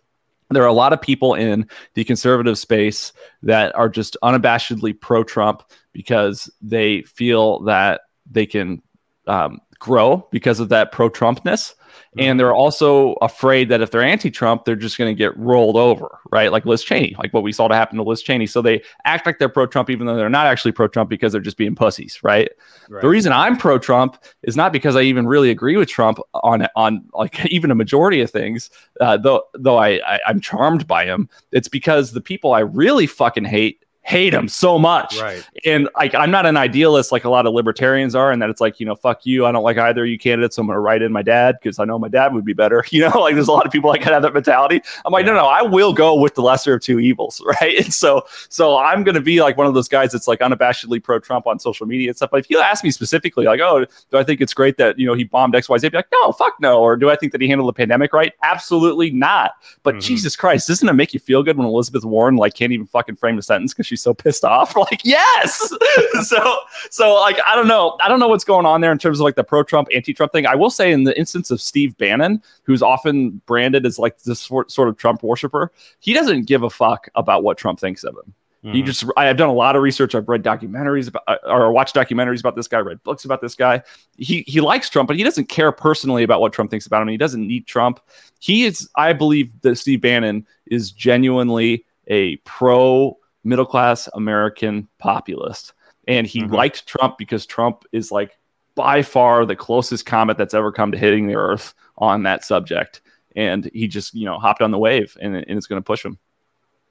[0.50, 5.24] there are a lot of people in the conservative space that are just unabashedly pro
[5.24, 8.82] Trump because they feel that they can
[9.28, 11.74] um, grow because of that pro Trumpness.
[12.18, 15.76] And they're also afraid that if they're anti Trump, they're just going to get rolled
[15.76, 16.52] over, right?
[16.52, 18.46] Like Liz Cheney, like what we saw to happen to Liz Cheney.
[18.46, 21.32] So they act like they're pro Trump, even though they're not actually pro Trump because
[21.32, 22.50] they're just being pussies, right?
[22.90, 23.02] Right.
[23.02, 26.68] The reason I'm pro Trump is not because I even really agree with Trump on
[26.76, 31.06] on like even a majority of things, uh, though though I, I I'm charmed by
[31.06, 31.30] him.
[31.52, 35.20] It's because the people I really fucking hate hate him so much.
[35.22, 35.44] Right.
[35.66, 38.62] And like I'm not an idealist like a lot of libertarians are, and that it's
[38.62, 39.46] like, you know, fuck you.
[39.46, 40.56] I don't like either of you candidates.
[40.56, 42.84] So I'm gonna write in my dad because I know my dad would be better.
[42.92, 44.82] You know, like there's a lot of people like have that mentality.
[45.06, 47.78] I'm like, no, no, I will go with the lesser of two evils, right?
[47.78, 51.20] And so so I'm gonna be like one of those guys that's like unabashedly pro
[51.20, 52.32] Trump on social media and stuff.
[52.32, 55.06] But if you ask me specifically, like, oh, do I think it's great that you
[55.06, 55.86] know he bombed XYZ?
[55.86, 56.82] I'd be like, no, fuck no.
[56.82, 58.34] Or do I think that he handled the pandemic right?
[58.44, 59.52] Absolutely not.
[59.84, 60.02] But Mhm.
[60.02, 63.16] Jesus Christ, doesn't it make you feel good when Elizabeth Warren like can't even fucking
[63.18, 64.76] frame a sentence because she's so pissed off?
[64.78, 65.58] Like, yes.
[66.28, 66.58] so
[66.90, 67.98] so like I don't know.
[68.02, 70.14] I don't know what's going on there in terms of like the pro Trump, anti
[70.14, 70.46] Trump thing.
[70.46, 74.40] I will say in the instance of Steve Bannon, who's often branded as like this
[74.40, 78.16] sort sort of Trump worshiper, he doesn't give a fuck about what Trump thinks of
[78.16, 78.34] him.
[78.62, 78.86] He Mhm.
[78.88, 80.16] just I have done a lot of research.
[80.16, 83.84] I've read documentaries about or watched documentaries about this guy, read books about this guy.
[84.18, 87.08] He he likes Trump, but he doesn't care personally about what Trump thinks about him.
[87.08, 88.00] He doesn't need Trump.
[88.40, 95.74] He is I believe that Steve Bannon is genuinely a pro middle class American populist.
[96.08, 96.52] And he Mhm.
[96.54, 98.38] liked Trump because Trump is like
[98.76, 103.02] by far the closest comet that's ever come to hitting the earth on that subject.
[103.36, 106.04] And he just, you know, hopped on the wave and, and it's going to push
[106.04, 106.18] him.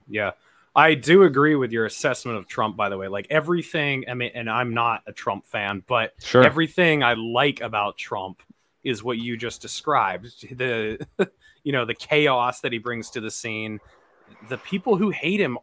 [0.08, 0.32] Yeah.
[0.76, 3.08] I do agree with your assessment of Trump, by the way.
[3.08, 6.44] Like everything, I mean, and I'm not a Trump fan, but Sure.
[6.44, 8.42] everything I like about Trump
[8.84, 10.56] is what you just described.
[10.56, 11.04] The
[11.64, 13.80] you know, the chaos that he brings to the scene.
[14.48, 15.58] The people who hate him,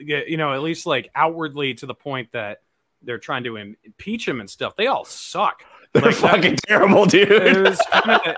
[0.00, 2.62] you know, at least like outwardly to the point that
[3.02, 5.62] they're trying to impeach him and stuff, they all suck.
[5.92, 7.28] They're Like that- fucking terrible, dude.
[7.28, 7.76] Kinda,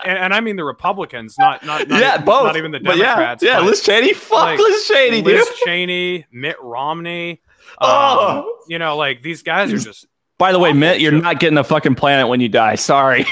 [0.09, 2.45] and, and I mean the Republicans, not not, not yeah, even, both.
[2.45, 3.43] not even the But Democrats.
[3.43, 4.13] yeah, yeah, but- Liz Cheney.
[4.13, 5.35] Fuck like, Liz Cheney, dude.
[5.37, 7.41] Liz Cheney, Mitt Romney.
[7.81, 8.59] Um, Oh.
[8.69, 10.07] you know, like these guys are just
[10.39, 12.77] By the way, Mitt, you're not getting a fucking planet when you die.
[12.77, 13.27] Sorry.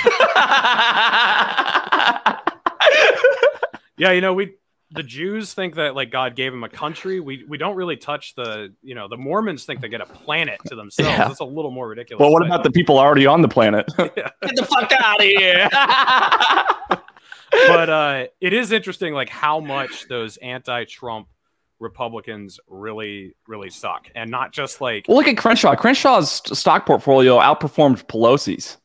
[3.97, 4.13] yeah.
[4.13, 4.55] You know, we
[4.97, 7.21] the Jews think that like God gave them a country.
[7.21, 10.59] We we don't really touch the you know the Mormons think they get a planet
[10.67, 11.11] to themselves.
[11.11, 11.29] Yeah.
[11.29, 12.21] That's a little more ridiculous.
[12.21, 13.87] well, what about the people already on the planet?
[14.17, 14.31] Yeah.
[14.43, 15.69] Get the fuck out of here.
[17.51, 21.29] but uh, it is interesting, like how much those anti-Trump
[21.81, 25.75] Republicans really, really suck, and not just like well, look at Crenshaw.
[25.77, 28.79] Crenshaw's stock portfolio outperformed Pelosi's.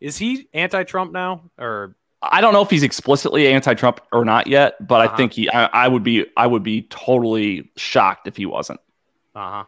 [0.00, 4.86] is he anti-Trump now or I don't know if he's explicitly anti-Trump or not yet,
[4.86, 5.14] but Uh-huh.
[5.14, 5.48] I think he.
[5.50, 6.26] I, I would be.
[6.36, 8.80] I would be totally shocked if he wasn't.
[9.34, 9.64] uh huh?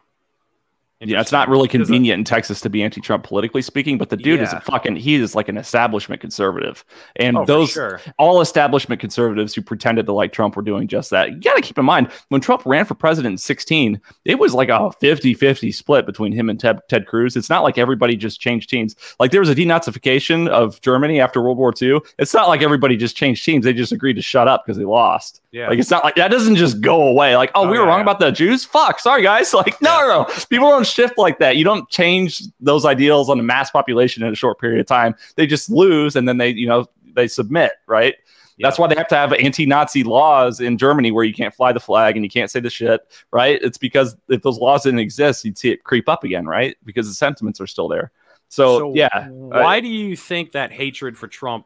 [1.09, 4.39] Yeah, it's not really convenient in Texas to be anti-Trump politically speaking, but the dude
[4.41, 6.85] is a fucking he is like an establishment conservative.
[7.17, 7.99] And Oh, those sure.
[8.17, 11.31] all establishment conservatives who pretended to like Trump were doing just that.
[11.31, 14.53] You got to keep in mind when Trump ran for president in 16, it was
[14.53, 17.35] like a 50-50 split between him and Ted, Ted Cruz.
[17.35, 18.95] It's not like everybody just changed teams.
[19.19, 21.99] Like there was a denazification of Germany after World War II.
[22.19, 23.65] It's not like everybody just changed teams.
[23.65, 25.41] They just agreed to shut up because they lost.
[25.51, 25.69] Yeah.
[25.69, 27.35] Like it's not like that doesn't just go away.
[27.35, 28.03] Like, oh, Oh, we were yeah, wrong yeah.
[28.03, 28.65] about the Jews.
[28.65, 29.53] Fuck, sorry guys.
[29.63, 30.35] Like, no, no, no.
[30.49, 31.57] People don't shift like that.
[31.57, 35.15] You don't change those ideals on a mass population in a short period of time.
[35.35, 38.15] They just lose and then they, you know, they submit, right?
[38.59, 41.79] That's why they have to have anti-Nazi laws in Germany where you can't fly the
[41.79, 43.01] flag and you can't say the shit,
[43.31, 43.59] right?
[43.61, 46.77] It's because if those laws didn't exist, you'd see it creep up again, right?
[46.85, 48.11] Because the sentiments are still there.
[48.49, 51.65] So, yeah, Why do you think that hatred for Trump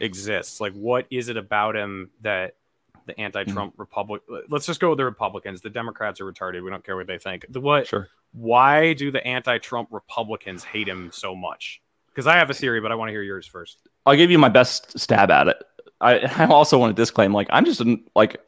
[0.00, 0.60] exists?
[0.60, 2.56] Like, what is it about him that
[3.06, 3.80] the anti-Trump Hmm.
[3.80, 4.22] Republic?
[4.48, 5.60] Let's just go with the Republicans.
[5.60, 6.62] The Democrats are retarded.
[6.64, 7.46] We don't care what they think.
[7.48, 7.86] The what?
[7.86, 8.08] sure.
[8.32, 11.80] Why do the anti-Trump Republicans hate him so much?
[12.08, 13.78] Because I have a theory, but I want to hear yours first.
[14.06, 15.62] I'll give you my best stab at it.
[16.00, 18.40] I, I also want to disclaim, like, I'm just an, like,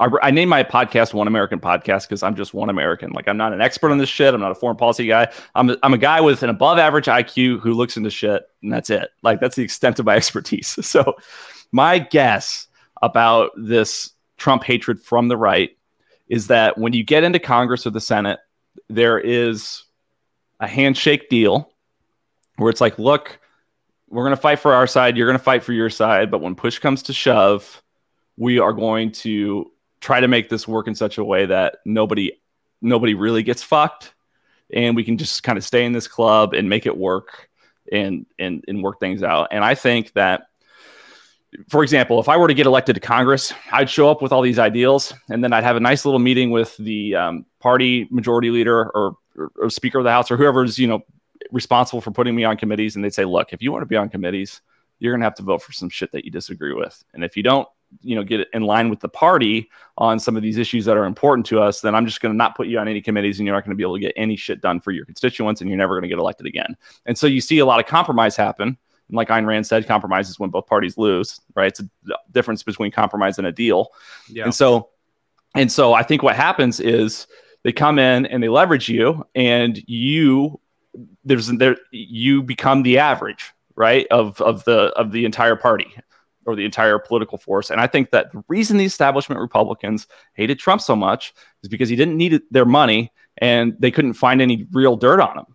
[0.00, 3.10] I, I named my podcast One American Podcast because I'm just one American.
[3.10, 4.32] Like I'm not an expert on this shit.
[4.32, 5.30] I'm not a foreign policy guy.
[5.54, 8.72] I'm a, I'm a guy with an above average IQ who looks into shit, and
[8.72, 9.10] that's it.
[9.22, 10.78] Like that's the extent of my expertise.
[10.86, 11.16] So,
[11.72, 12.68] my guess
[13.02, 15.76] about this Trump hatred from the right
[16.28, 18.38] is that when you get into Congress or the Senate,
[18.88, 19.84] there is
[20.60, 21.72] a handshake deal
[22.56, 23.38] where it's like, look,
[24.08, 26.40] we're going to fight for our side, you're going to fight for your side, but
[26.40, 27.82] when push comes to shove,
[28.36, 32.32] we are going to try to make this work in such a way that nobody
[32.80, 34.12] nobody really gets fucked
[34.72, 37.48] and we can just kind of stay in this club and make it work
[37.90, 39.48] and and and work things out.
[39.50, 40.44] And I think that
[41.68, 44.42] for example, if I were to get elected to Congress, I'd show up with all
[44.42, 48.50] these ideals, and then I'd have a nice little meeting with the um, party majority
[48.50, 51.02] leader or, or, or, Speaker of the House or whoever's you know
[51.50, 53.96] responsible for putting me on committees, and they'd say, "Look, if you want to be
[53.96, 54.62] on committees,
[54.98, 57.36] you're going to have to vote for some shit that you disagree with, and if
[57.36, 57.68] you don't,
[58.00, 61.04] you know, get in line with the party on some of these issues that are
[61.04, 63.46] important to us, then I'm just going to not put you on any committees, and
[63.46, 65.68] you're not going to be able to get any shit done for your constituents, and
[65.68, 68.36] you're never going to get elected again." And so you see a lot of compromise
[68.36, 68.78] happen
[69.12, 71.66] and like Ayn Rand said, compromise is when both parties lose, right?
[71.68, 71.88] It's a
[72.30, 73.88] difference between compromise and a deal.
[74.26, 74.44] Yeah.
[74.44, 74.88] And so,
[75.54, 77.26] and so I think what happens is
[77.62, 80.58] they come in and they leverage you, and you
[81.24, 85.94] there's there you become the average, right, of of the of the entire party
[86.46, 87.68] or the entire political force.
[87.68, 91.90] And I think that the reason the establishment Republicans hated Trump so much is because
[91.90, 95.46] he didn't need their money and they couldn't find any real dirt on him.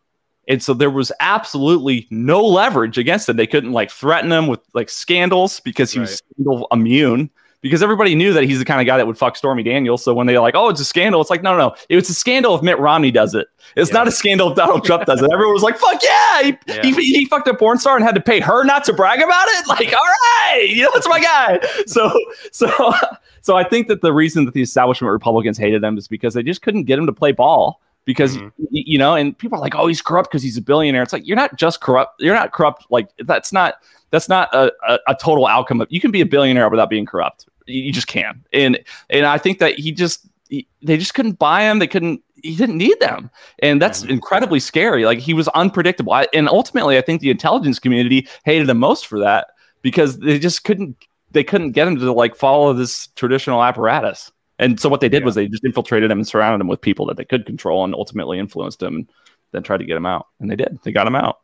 [0.47, 3.35] And so there was absolutely no leverage against him.
[3.35, 6.03] They couldn't like threaten him with like scandals because he right.
[6.03, 7.29] was scandal immune.
[7.61, 10.03] Because everybody knew that he's the kind of guy that would fuck Stormy Daniels.
[10.03, 11.75] So when they're like, "Oh, it's a scandal," it's like, no, no, no.
[11.89, 13.47] It's a scandal if Mitt Romney does it.
[13.75, 13.95] It's yeah.
[13.95, 15.29] not a scandal if Donald Trump does it.
[15.33, 16.81] Everyone was like, "Fuck yeah!" He, yeah.
[16.83, 19.47] He, he, fucked a porn star and had to pay her not to brag about
[19.49, 19.67] it.
[19.67, 20.05] Like, all
[20.53, 21.59] right, you know, that's my guy.
[21.87, 22.11] So,
[22.51, 22.93] so,
[23.41, 26.43] so I think that the reason that the establishment Republicans hated him is because they
[26.43, 28.47] just couldn't get him to play ball because mm-hmm.
[28.71, 31.03] you know and people are like oh he's corrupt because he's a billionaire.
[31.03, 33.75] It's like you're not just corrupt you're not corrupt like that's not
[34.09, 37.05] that's not a, a, a total outcome of you can be a billionaire without being
[37.05, 37.47] corrupt.
[37.67, 38.43] You, you just can.
[38.53, 38.79] And
[39.11, 42.55] and i think that he just he, they just couldn't buy him they couldn't he
[42.55, 43.29] didn't need them.
[43.59, 44.11] And that's mm-hmm.
[44.11, 45.05] incredibly scary.
[45.05, 46.13] Like he was unpredictable.
[46.13, 49.49] I, and ultimately i think the intelligence community hated him most for that
[49.81, 50.95] because they just couldn't
[51.31, 55.21] they couldn't get him to like follow this traditional apparatus and so what they did
[55.21, 55.25] yeah.
[55.25, 57.93] was they just infiltrated him and surrounded him with people that they could control and
[57.93, 59.09] ultimately influenced him and
[59.51, 60.27] then tried to get him out.
[60.39, 60.79] And they did.
[60.83, 61.39] They got him out.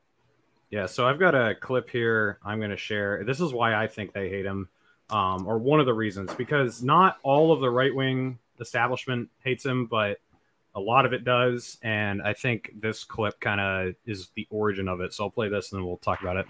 [0.71, 3.23] Yeah, so I've got a clip here I'm going to share.
[3.23, 4.69] This is why I think they hate him,
[5.11, 9.63] um, or one of the reasons, because not all of the right wing establishment hates
[9.63, 10.19] him, but
[10.73, 11.77] a lot of it does.
[11.83, 15.13] And I think this clip kind of is the origin of it.
[15.13, 16.47] So I'll play this and then we'll talk about it.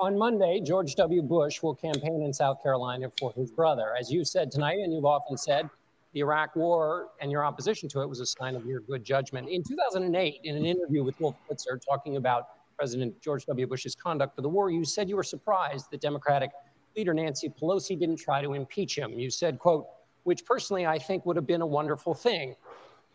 [0.00, 1.22] On Monday, George W.
[1.22, 3.96] Bush will campaign in South Carolina for his brother.
[3.98, 5.68] As you said tonight, and you've often said,
[6.12, 9.48] the Iraq War and your opposition to it was a sign of your good judgment.
[9.48, 12.44] In 2008, in an interview with Wolf Blitzer talking about
[12.76, 13.66] President George W.
[13.66, 16.52] Bush's conduct for the war, you said you were surprised that Democratic
[16.96, 19.18] leader Nancy Pelosi didn't try to impeach him.
[19.18, 19.88] You said, quote,
[20.22, 22.54] which personally I think would have been a wonderful thing.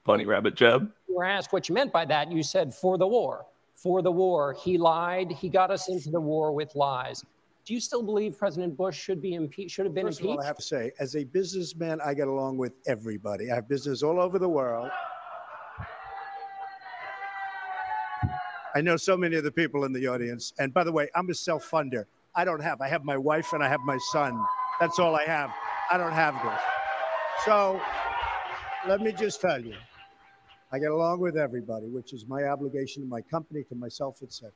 [0.03, 0.91] Bunny rabbit Jeb.
[1.07, 2.29] You were asked what you meant by that.
[2.29, 4.53] You said, for the war for the war.
[4.53, 5.31] He lied.
[5.31, 7.23] He got us into the war with lies.
[7.65, 9.75] Do you still believe President Bush should be impeached?
[9.75, 10.33] Should have been First impeached?
[10.33, 13.51] Of all, I have to say, as a businessman, I get along with everybody.
[13.51, 14.89] I have business all over the world.
[18.75, 20.51] I know so many of the people in the audience.
[20.59, 22.05] And by the way, I'm a self-funder.
[22.35, 22.81] I don't have.
[22.81, 24.43] I have my wife and I have my son.
[24.79, 25.51] That's all I have.
[25.91, 26.61] I don't have this.
[27.45, 27.79] So
[28.87, 29.75] let me just tell you.
[30.73, 34.51] I get along with everybody, which is my obligation to my company, to myself, etc.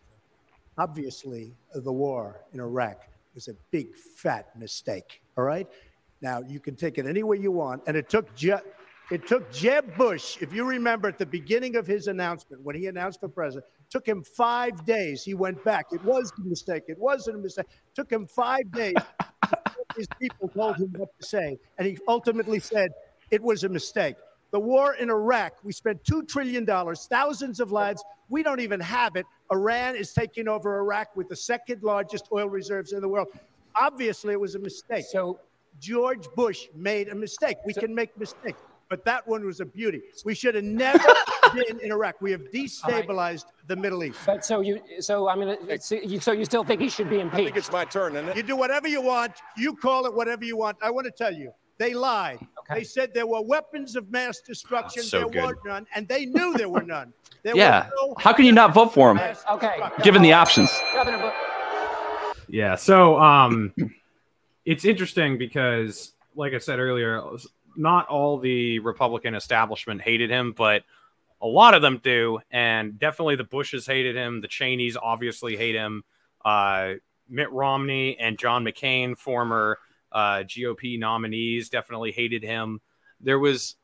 [0.79, 5.21] Obviously, the war in Iraq was a big fat mistake.
[5.37, 5.67] All right.
[6.21, 8.65] Now you can take it any way you want, and it took Je-
[9.11, 12.87] it took Jeb Bush, if you remember at the beginning of his announcement when he
[12.87, 15.23] announced for president, took him five days.
[15.23, 15.85] He went back.
[15.91, 16.85] It was a mistake.
[16.87, 17.67] It wasn't a mistake.
[17.69, 18.95] It took him five days.
[19.95, 22.91] his people told him what to say, and he ultimately said
[23.29, 24.15] it was a mistake.
[24.51, 28.03] The war in Iraq, we spent $2 trillion, thousands of lives.
[28.29, 29.25] We don't even have it.
[29.51, 33.27] Iran is taking over Iraq with the second largest oil reserves in the world.
[33.75, 35.05] Obviously, it was a mistake.
[35.05, 35.39] So
[35.79, 37.57] George Bush made a mistake.
[37.65, 40.01] We so, can make mistakes, but that one was a beauty.
[40.25, 41.03] We should have never
[41.53, 42.15] been in Iraq.
[42.21, 43.67] We have destabilized right.
[43.67, 44.19] the Middle East.
[44.25, 47.19] But so you, so I'm gonna, so you, so you still think he should be
[47.19, 47.41] impeached?
[47.41, 48.37] I think it's my turn, isn't it?
[48.37, 49.33] You do whatever you want.
[49.55, 50.77] You call it whatever you want.
[50.81, 52.39] I want to tell you, they lied.
[52.59, 52.79] Okay.
[52.79, 55.03] They said there were weapons of mass destruction.
[55.05, 55.43] Oh, so there good.
[55.45, 57.13] were none, and they knew there were none.
[57.43, 57.87] There yeah.
[57.95, 59.35] No How can you not vote for him?
[59.51, 59.77] Okay.
[60.03, 60.71] Given the options.
[62.49, 62.75] Yeah.
[62.75, 63.73] So um,
[64.65, 67.21] it's interesting because, like I said earlier,
[67.77, 70.83] not all the Republican establishment hated him, but
[71.41, 74.41] a lot of them do, and definitely the Bushes hated him.
[74.41, 76.03] The Cheneys obviously hate him.
[76.43, 76.93] Uh,
[77.29, 79.77] Mitt Romney and John McCain, former
[80.11, 82.81] uh, GOP nominees, definitely hated him.
[83.21, 83.75] There was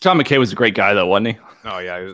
[0.00, 1.38] John McCain was a great guy, though, wasn't he?
[1.64, 2.12] Oh yeah,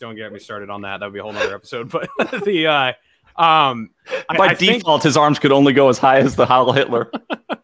[0.00, 1.00] don't get me started on that.
[1.00, 1.90] That would be a whole other episode.
[1.90, 2.08] But
[2.44, 2.92] the uh,
[3.40, 3.90] um,
[4.36, 7.10] by I, I default, his arms could only go as high as the Heil Hitler.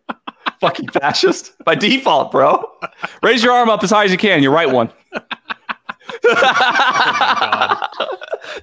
[0.60, 1.52] Fucking fascist.
[1.64, 2.64] By default, bro.
[3.22, 4.42] Raise your arm up as high as you can.
[4.42, 4.90] You're right one.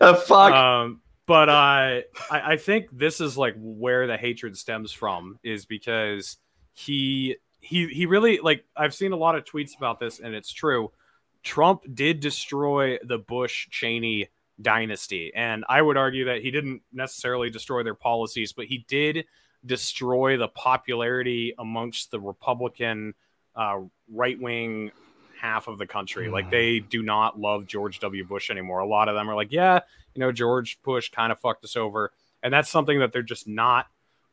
[0.02, 0.54] oh fuck.
[0.54, 5.65] Um, but uh, I, I think this is like where the hatred stems from is
[5.65, 6.38] because
[6.74, 10.52] he he he really like I've seen a lot of tweets about this and it's
[10.52, 10.92] true.
[11.44, 14.30] Trump did destroy the Bush Cheney
[14.62, 19.26] dynasty, and I would argue that he didn't necessarily destroy their policies, but he did
[19.66, 23.14] destroy the popularity amongst the Republican
[23.56, 23.80] uh,
[24.12, 24.92] right wing
[25.40, 26.30] half of the country.
[26.30, 26.52] Like Hmm.
[26.52, 28.24] they do not love George W.
[28.24, 28.80] Bush anymore.
[28.80, 29.80] A lot of them are like, yeah,
[30.14, 32.12] you know, George Bush kind of fucked us over.
[32.44, 33.88] And that's something that they're just not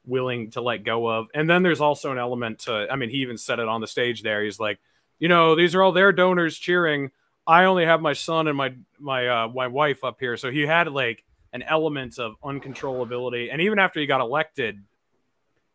[0.09, 1.27] willing to let go of.
[1.35, 3.87] And then there's also an element to, I mean, he even said it on the
[3.87, 4.43] stage there.
[4.43, 4.79] He's like,
[5.19, 7.11] you know, these are all their donors cheering.
[7.47, 10.37] I only have my son and my my uh, my wife up here.
[10.37, 13.49] So he had like an element of uncontrollability.
[13.51, 14.83] And even after he got elected,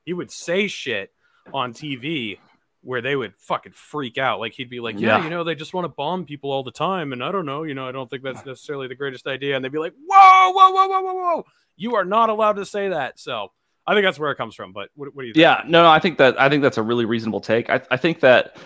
[0.05, 1.11] he would say shit
[1.53, 2.39] on TV
[2.81, 4.39] where they would fucking freak out.
[4.39, 5.23] Like he'd be like, "Yeah, Yeah.
[5.23, 7.63] you know, they just want to bomb people all the time, and I don't know,
[7.63, 10.51] you know, I don't think that's necessarily the greatest idea." And they'd be like, "Whoa,
[10.51, 11.45] whoa, whoa, whoa, whoa, whoa!
[11.77, 13.51] You are not allowed to say that." So
[13.85, 14.73] I think that's where it comes from.
[14.73, 15.33] But what, what do you?
[15.33, 15.41] think?
[15.41, 17.69] Yeah, no, no, I think that I think that's a really reasonable take.
[17.69, 18.57] I, I think that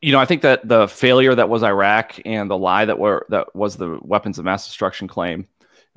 [0.00, 3.26] you know, I think that the failure that was Iraq and the lie that were
[3.30, 5.46] that was the weapons of mass destruction claim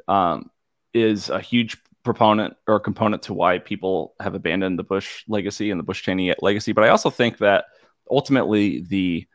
[0.07, 0.49] um,
[0.93, 5.79] is a huge proponent or component to why people have abandoned the Bush legacy and
[5.79, 6.71] the Bush Cheney legacy.
[6.71, 7.65] But I also think that
[8.10, 9.27] ultimately the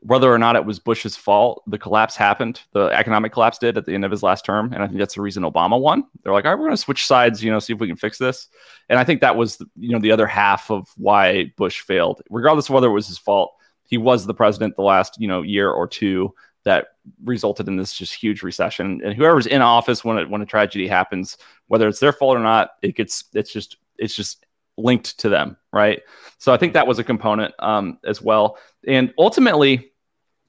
[0.00, 2.60] whether or not it was Bush's fault, the collapse happened.
[2.72, 5.14] The economic collapse did at the end of his last term, and I think that's
[5.14, 6.04] the reason Obama won.
[6.22, 7.96] They're like, "All right, we're going to switch sides, you know, see if we can
[7.96, 8.48] fix this."
[8.88, 12.68] And I think that was, you know, the other half of why Bush failed, regardless
[12.68, 13.54] of whether it was his fault.
[13.88, 16.88] He was the president the last, you know, year or two that
[17.24, 19.00] resulted in this just huge recession.
[19.04, 22.42] And whoever's in office when it, when a tragedy happens, whether it's their fault or
[22.42, 24.45] not, it gets it's just it's just
[24.76, 26.02] linked to them, right?
[26.38, 28.58] So I think that was a component um, as well.
[28.86, 29.92] And ultimately,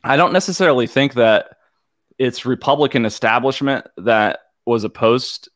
[0.03, 1.57] I don't necessarily think that
[2.17, 5.49] it's Republican establishment that was opposed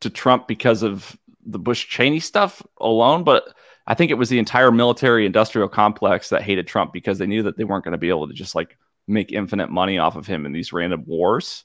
[0.00, 3.44] to Trump because of the Bush Cheney stuff alone, but
[3.86, 7.42] I think it was the entire military industrial complex that hated Trump because they knew
[7.42, 8.78] that they weren't going to be able to just like
[9.08, 11.64] make infinite money off of him in these random wars.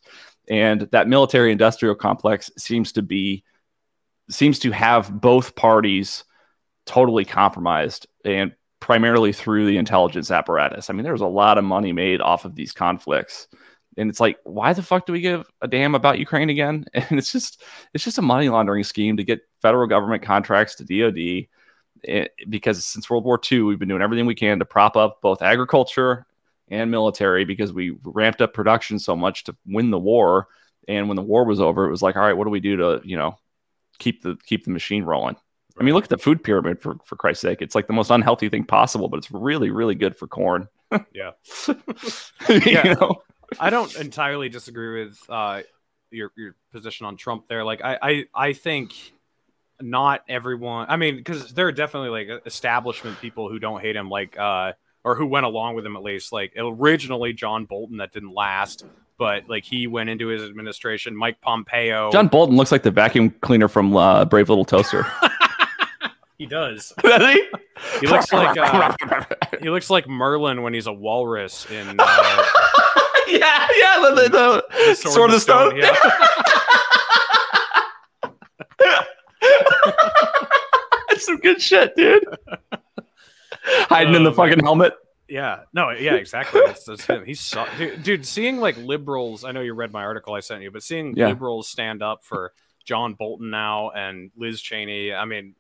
[0.50, 3.44] And that military industrial complex seems to be
[4.30, 6.24] seems to have both parties
[6.86, 10.90] totally compromised and primarily through the intelligence apparatus.
[10.90, 13.48] I mean, there was a lot of money made off of these conflicts.
[13.98, 16.86] And it's like, why the fuck do we give a damn about Ukraine again?
[16.94, 17.64] And it's just
[17.94, 21.18] it's just a money laundering scheme to get federal government contracts to DoD.
[21.18, 21.48] It,
[22.08, 25.20] eh, because since World War II, we've been doing everything we can to prop up
[25.22, 26.28] both agriculture
[26.70, 30.48] and military because we ramped up production so much to win the war.
[30.88, 32.78] And when the war was over, it was like, all right, what do we do
[32.78, 33.38] to, you know,
[34.00, 35.36] keep the keep the machine rolling?
[35.80, 37.62] I mean, look at the food pyramid for for Christ's sake.
[37.62, 40.68] It's like the most unhealthy thing possible, but it's really, really good for corn.
[41.14, 41.32] Yeah.
[41.68, 42.94] you Yeah.
[42.94, 43.22] know?
[43.60, 45.62] I don't entirely disagree with uh,
[46.12, 47.64] your your position on Trump there.
[47.64, 48.94] Like I I, I think
[49.82, 50.88] not everyone.
[50.90, 54.74] I mean, because there are definitely like establishment people who don't hate him, like uh,
[55.04, 56.32] or who went along with him at least.
[56.32, 58.86] Like originally John Bolton, that didn't last,
[59.18, 61.16] but like he went into his administration.
[61.16, 65.06] Mike Pompeo, John Bolton looks like the vacuum cleaner from uh, Brave Little Toaster.
[66.38, 66.94] he does.
[67.02, 67.48] Does he?
[68.02, 68.94] He looks like uh,
[69.62, 72.44] he looks like Merlin when he's a walrus in uh,
[73.28, 75.78] yeah, yeah, the, the, the the Sword, of the Stone.
[75.78, 75.96] Yeah.
[81.10, 82.24] That's some good shit, dude.
[83.66, 84.94] Hiding in the Oh, fucking helmet.
[85.30, 86.62] Yeah, no, yeah, exactly.
[86.66, 87.26] That's, that's him.
[87.26, 88.26] He's so, dude, dude.
[88.26, 91.28] Seeing like liberals, I know you read my article I sent you, but seeing Yeah.
[91.28, 92.54] liberals stand up for
[92.86, 95.56] John Bolton now and Liz Cheney, I mean,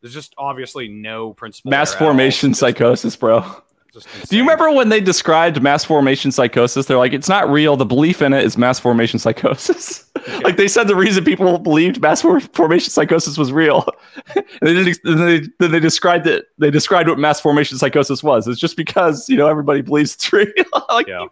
[0.00, 1.70] there's just obviously no principle.
[1.70, 2.08] Mass there at all.
[2.08, 3.44] formation psychosis, bro.
[3.92, 6.86] Just Do you remember when they described mass formation psychosis?
[6.86, 7.76] They're like, it's not real.
[7.76, 10.10] The belief in it is mass formation psychosis.
[10.42, 13.86] like they said, the reason people believed mass for- formation psychosis was real.
[14.34, 14.98] and they didn't.
[15.04, 16.46] Then they, then they described it.
[16.58, 18.46] They described what mass formation psychosis was.
[18.46, 20.46] It's just because you know everybody believes it's real.
[20.90, 21.26] like Yeah.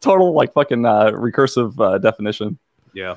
[0.00, 2.58] total like fucking uh, recursive uh, definition.
[2.92, 3.16] Yeah.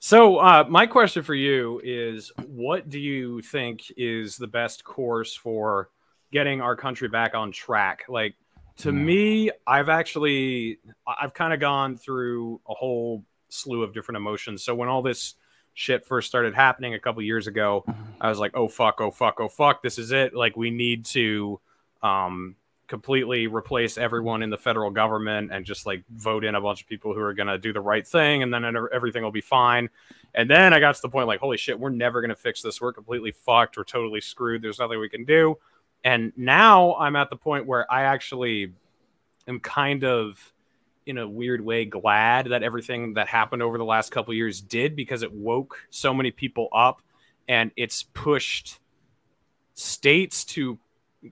[0.00, 5.34] So, uh, my question for you is what do you think is the best course
[5.34, 5.88] for
[6.34, 8.04] getting our country back on track?
[8.08, 8.34] Like,
[8.78, 14.64] to me, I've actually I've kind of gone through a whole slew of different emotions.
[14.64, 15.34] So when all this
[15.74, 17.84] shit first started happening a couple years ago,
[18.20, 20.34] I was like, "Oh fuck, oh fuck, oh fuck, this is it.
[20.34, 21.60] Like we need to
[22.02, 22.56] um
[22.86, 26.88] completely replace everyone in the federal government and just like vote in a bunch of
[26.88, 29.88] people who are going to do the right thing and then everything will be fine."
[30.34, 32.60] And then I got to the point like, "Holy shit, we're never going to fix
[32.60, 32.80] this.
[32.80, 33.76] We're completely fucked.
[33.76, 34.62] We're totally screwed.
[34.62, 35.58] There's nothing we can do."
[36.04, 38.72] And now I'm at the point where I actually
[39.48, 40.52] am kind of
[41.06, 44.94] in a weird way glad that everything that happened over the last couple years did
[44.94, 47.02] because it woke so many people up
[47.48, 48.80] and it's pushed
[49.74, 50.78] states to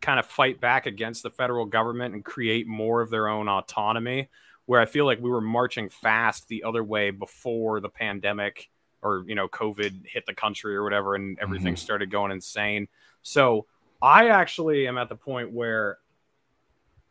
[0.01, 4.29] kind of fight back against the federal government and create more of their own autonomy
[4.67, 8.71] where i feel like we were marching fast the other way before the pandemic
[9.03, 11.83] or you know covid hit the country or whatever and everything mm-hmm.
[11.83, 12.89] started going insane
[13.23, 13.67] so
[14.03, 15.99] I actually am at the point where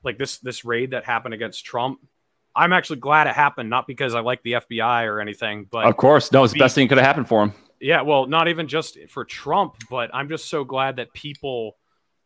[0.04, 2.00] like this this raid that happened against Trump,
[2.56, 5.96] I'm actually glad it happened, not because I like the FBI or anything, but of
[5.98, 7.54] course, no, it's the best thing could have happened for him.
[7.80, 11.78] Yeah, well, not even just for Trump, but I'm just so glad that people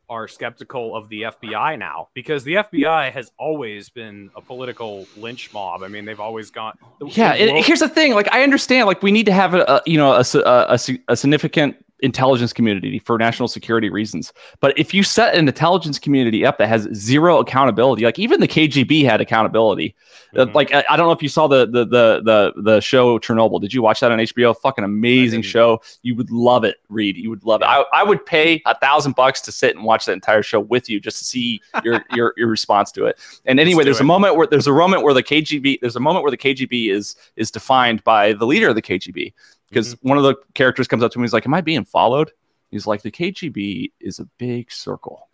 [0.10, 5.52] are skeptical of the FBI now because the FBI has always been a political lynch
[5.54, 5.82] mob.
[5.82, 6.78] I mean, they've always gone.
[7.08, 8.14] Yeah, here's the thing.
[8.14, 8.88] Like, I understand.
[8.88, 13.00] Like, we need to have a, a you know a, a, a significant intelligence community
[13.00, 14.32] for national security reasons.
[14.60, 18.48] But if you set an intelligence community up that has zero accountability, like even the
[18.48, 19.96] KGB had accountability.
[20.36, 20.56] Uh, mm-hmm.
[20.56, 23.62] like I, I, don't know if you saw the, the the the the show Chernobyl.
[23.62, 24.56] Did you watch that on HBO?
[24.58, 25.82] Fucking amazing show.
[26.02, 27.18] You would love it, Reed.
[27.18, 27.66] You would love it.
[27.66, 30.90] I, I would pay a thousand bucks to sit and watch that entire show with
[30.90, 33.18] you just to see your your your response to it.
[33.46, 34.04] And anyway, there's it.
[34.04, 36.92] a moment where there's a moment where the KGB there's a moment where the KGB
[36.92, 39.34] is is defined by the leader of the KGB
[39.70, 40.10] because mm-hmm.
[40.10, 41.24] one of the characters comes up to me.
[41.24, 42.32] He's like, "Am I being followed?"
[42.72, 45.30] He's like, "The KGB is a big circle.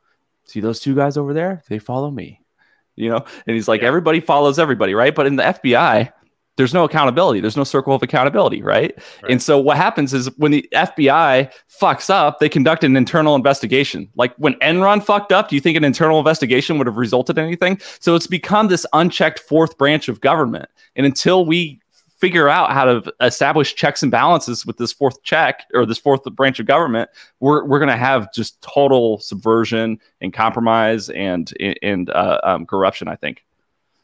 [0.46, 1.64] See those two guys over there?
[1.70, 2.40] They follow me."
[2.96, 3.88] You know, and he's like, yeah.
[3.88, 6.12] "Everybody follows everybody, right?" But in the FBI,
[6.58, 7.40] there's no accountability.
[7.40, 8.94] There's no circle of accountability, right?
[9.24, 9.32] right?
[9.32, 11.52] And so what happens is when the FBI
[11.82, 14.10] fucks up, they conduct an internal investigation.
[14.16, 17.46] Like when Enron fucked up, do you think an internal investigation would have resulted in
[17.46, 17.80] anything?
[18.00, 20.70] So it's become this unchecked fourth branch of government.
[20.96, 21.82] And until we
[22.22, 26.24] figure out how to establish checks and balances with this fourth check or this fourth
[26.36, 27.10] branch of government,
[27.40, 31.52] we're, we're going to have just total subversion and compromise and
[31.82, 33.08] and uh, um, corruption.
[33.08, 33.44] I think.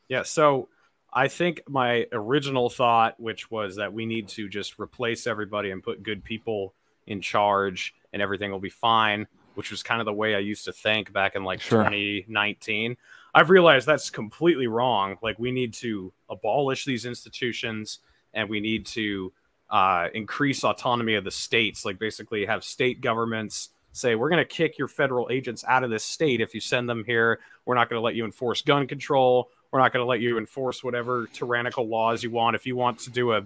[0.10, 0.24] Yeah.
[0.24, 0.68] So
[1.14, 5.84] I think my original thought, which was that we need to just replace everybody and
[5.84, 6.74] put good people
[7.06, 9.28] in charge, and everything will be fine.
[9.54, 11.84] Which was kind of the way I used to think back in like sure.
[11.84, 12.98] 2019.
[13.38, 15.18] I've realized that's completely wrong.
[15.22, 18.00] Like we need to abolish these institutions
[18.34, 19.32] and we need to
[19.70, 21.86] uh, increase autonomy of the states.
[21.86, 25.92] Like basically have state governments say we're going to kick your federal agents out of
[25.92, 27.38] this state if you send them here.
[27.64, 29.52] We're not going to let you enforce gun control.
[29.70, 32.56] We're not going to let you enforce whatever tyrannical laws you want.
[32.56, 33.46] If you want to do a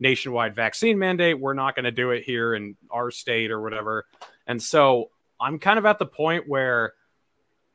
[0.00, 4.04] nationwide vaccine mandate, we're not going to do it here in our state or whatever.
[4.46, 5.08] And so
[5.40, 6.92] I'm kind of at the point where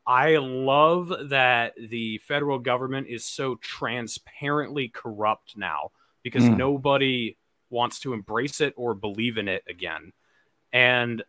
[0.07, 5.91] I love that the federal government is so transparently corrupt now
[6.21, 6.57] because mm.
[6.57, 7.37] nobody
[7.69, 10.13] wants to embrace it or believe in it again.
[10.71, 11.23] And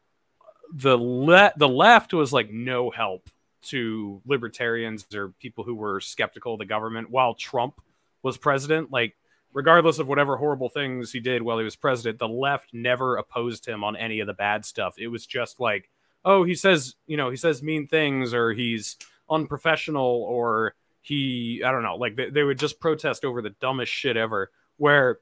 [0.72, 3.30] the le- the left was like no help
[3.62, 7.80] to libertarians or people who were skeptical of the government while Trump
[8.22, 8.90] was president.
[8.90, 9.16] Like,
[9.52, 13.66] regardless of whatever horrible things he did while he was president, the left never opposed
[13.66, 14.96] him on any of the bad stuff.
[14.98, 15.88] It was just like,
[16.26, 18.96] oh, he says, you know, he says mean things or he's
[19.30, 23.90] unprofessional or he, I don't know, like they, they would just protest over the dumbest
[23.90, 25.20] shit ever where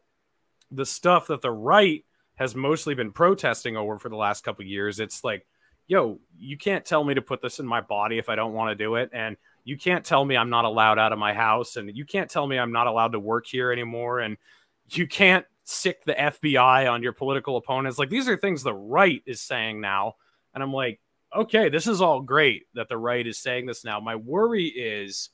[0.70, 2.05] the stuff that the right
[2.36, 5.46] has mostly been protesting over for the last couple years it's like
[5.86, 8.70] yo you can't tell me to put this in my body if i don't want
[8.70, 11.76] to do it and you can't tell me i'm not allowed out of my house
[11.76, 14.36] and you can't tell me i'm not allowed to work here anymore and
[14.88, 17.98] you can't sic the fbi on your political opponents.
[17.98, 20.16] Like these are things the right is saying now
[20.55, 21.00] and i'm like
[21.34, 25.30] okay this is all great that the right is saying this now my worry is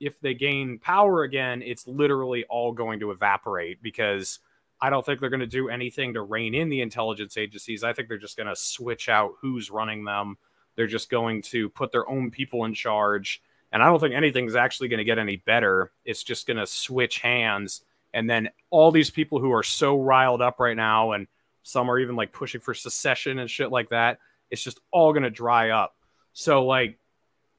[0.00, 4.38] if they gain power again, it's literally all going to evaporate because
[4.80, 7.82] I don't think they're going to do anything to rein in the intelligence agencies.
[7.82, 10.38] I think they're just going to switch out who's running them.
[10.76, 13.42] They're just going to put their own people in charge.
[13.72, 15.90] And I don't think anything's actually going to get any better.
[16.04, 17.82] It's just going to switch hands.
[18.14, 21.26] And then all these people who are so riled up right now, and
[21.64, 24.18] some are even like pushing for secession and shit like that,
[24.50, 25.94] it's just all going to dry up.
[26.32, 26.98] So, like,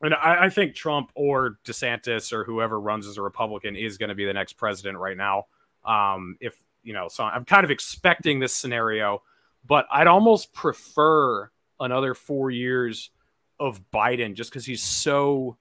[0.01, 4.09] and I, I, think Trump or DeSantis or whoever runs as a Republican is going
[4.09, 5.45] to be the next president right now.
[5.83, 9.21] Um, if you know, so I'm kind of expecting this scenario,
[9.67, 13.11] but I'd almost prefer another four years
[13.59, 15.57] of Biden just because he's so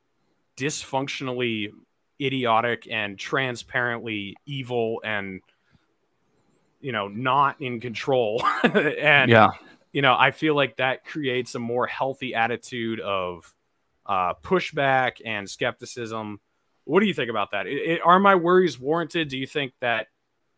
[0.57, 1.71] dysfunctionally
[2.21, 5.41] idiotic and transparently evil and
[6.81, 9.51] you know not in control and yeah
[9.93, 13.55] you know i feel like that creates a more healthy attitude of
[14.09, 16.41] uh, pushback and skepticism.
[16.85, 17.67] What do you think about that?
[17.67, 19.29] It, it, are my worries warranted?
[19.29, 20.07] Do you think that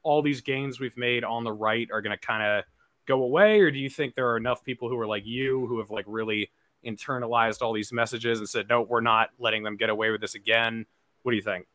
[0.03, 2.65] all these gains we've made on the right are going to kind of
[3.07, 3.61] go away?
[3.61, 6.05] Or do you think there are enough people who are like you who have like
[6.07, 6.51] really
[6.87, 10.35] internalized all these messages and said no we're not letting them get away with this
[10.35, 10.87] again
[11.23, 11.67] what do you think?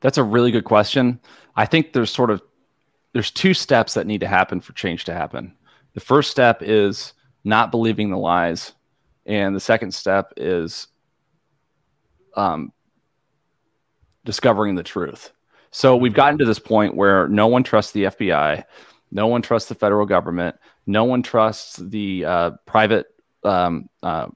[0.00, 1.20] That's a really good question.
[1.54, 2.40] I think there's sort of
[3.12, 5.54] there's two steps that need to happen for change to happen
[5.94, 7.12] the first step is
[7.44, 8.72] not believing the lies
[9.26, 10.88] and the second step is
[12.34, 12.72] um,
[14.24, 15.32] discovering the truth
[15.70, 18.64] so we've gotten to this point where no one trusts the fbi
[19.12, 20.56] no one trusts the federal government.
[20.86, 23.06] No one trusts the uh, private
[23.44, 24.28] um, uh,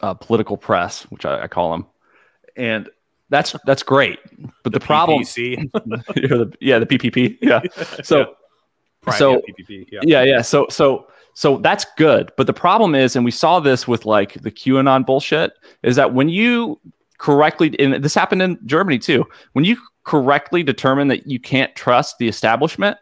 [0.00, 1.86] uh, political press, which I, I, call them,
[2.56, 2.90] and
[3.30, 4.18] that's that's great.
[4.62, 5.22] But the, the problem,
[6.60, 7.60] yeah, the PPP, yeah.
[8.02, 8.34] So,
[9.06, 9.18] yeah.
[9.18, 10.00] so PPP, yeah.
[10.02, 10.42] yeah, yeah.
[10.42, 12.32] So, so, so that's good.
[12.36, 15.52] But the problem is, and we saw this with like the QAnon bullshit,
[15.82, 16.80] is that when you
[17.18, 22.18] correctly, and this happened in Germany too, when you correctly determine that you can't trust
[22.18, 22.96] the establishment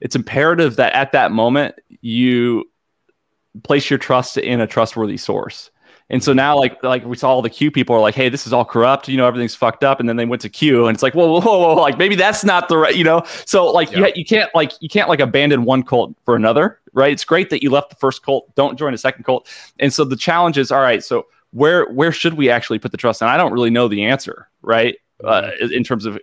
[0.00, 2.64] it's imperative that at that moment you
[3.62, 5.70] place your trust in a trustworthy source.
[6.08, 8.46] And so now, like, like we saw all the Q people are like, "Hey, this
[8.46, 9.08] is all corrupt.
[9.08, 11.26] You know, everything's fucked up." And then they went to Q, and it's like, "Whoa,
[11.26, 11.74] whoa, whoa, whoa.
[11.74, 14.06] like maybe that's not the right." You know, so like yeah.
[14.06, 17.10] you, you can't like you can't like abandon one cult for another, right?
[17.10, 18.54] It's great that you left the first cult.
[18.54, 19.48] Don't join a second cult.
[19.80, 22.98] And so the challenge is, all right, so where where should we actually put the
[22.98, 23.20] trust?
[23.20, 24.96] And I don't really know the answer, right?
[25.24, 25.72] Uh, mm-hmm.
[25.72, 26.20] In terms of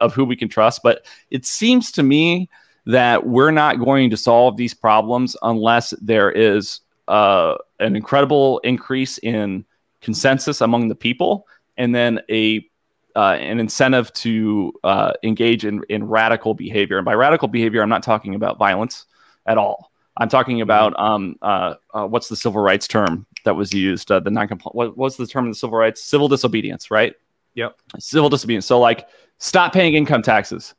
[0.00, 2.48] of who we can trust, but it seems to me
[2.86, 9.18] that we're not going to solve these problems unless there is uh, an incredible increase
[9.18, 9.64] in
[10.00, 11.46] consensus among the people
[11.76, 12.68] and then a
[13.16, 16.98] uh, an incentive to uh, engage in, in radical behavior.
[16.98, 19.06] And by radical behavior, I'm not talking about violence
[19.46, 19.92] at all.
[20.16, 24.10] I'm talking about um, uh, uh what's the civil rights term that was used?
[24.10, 26.02] Uh, the non what was the term in the civil rights?
[26.02, 27.14] Civil disobedience, right?
[27.54, 27.78] Yep.
[27.98, 28.66] Civil disobedience.
[28.66, 30.74] So like, stop paying income taxes.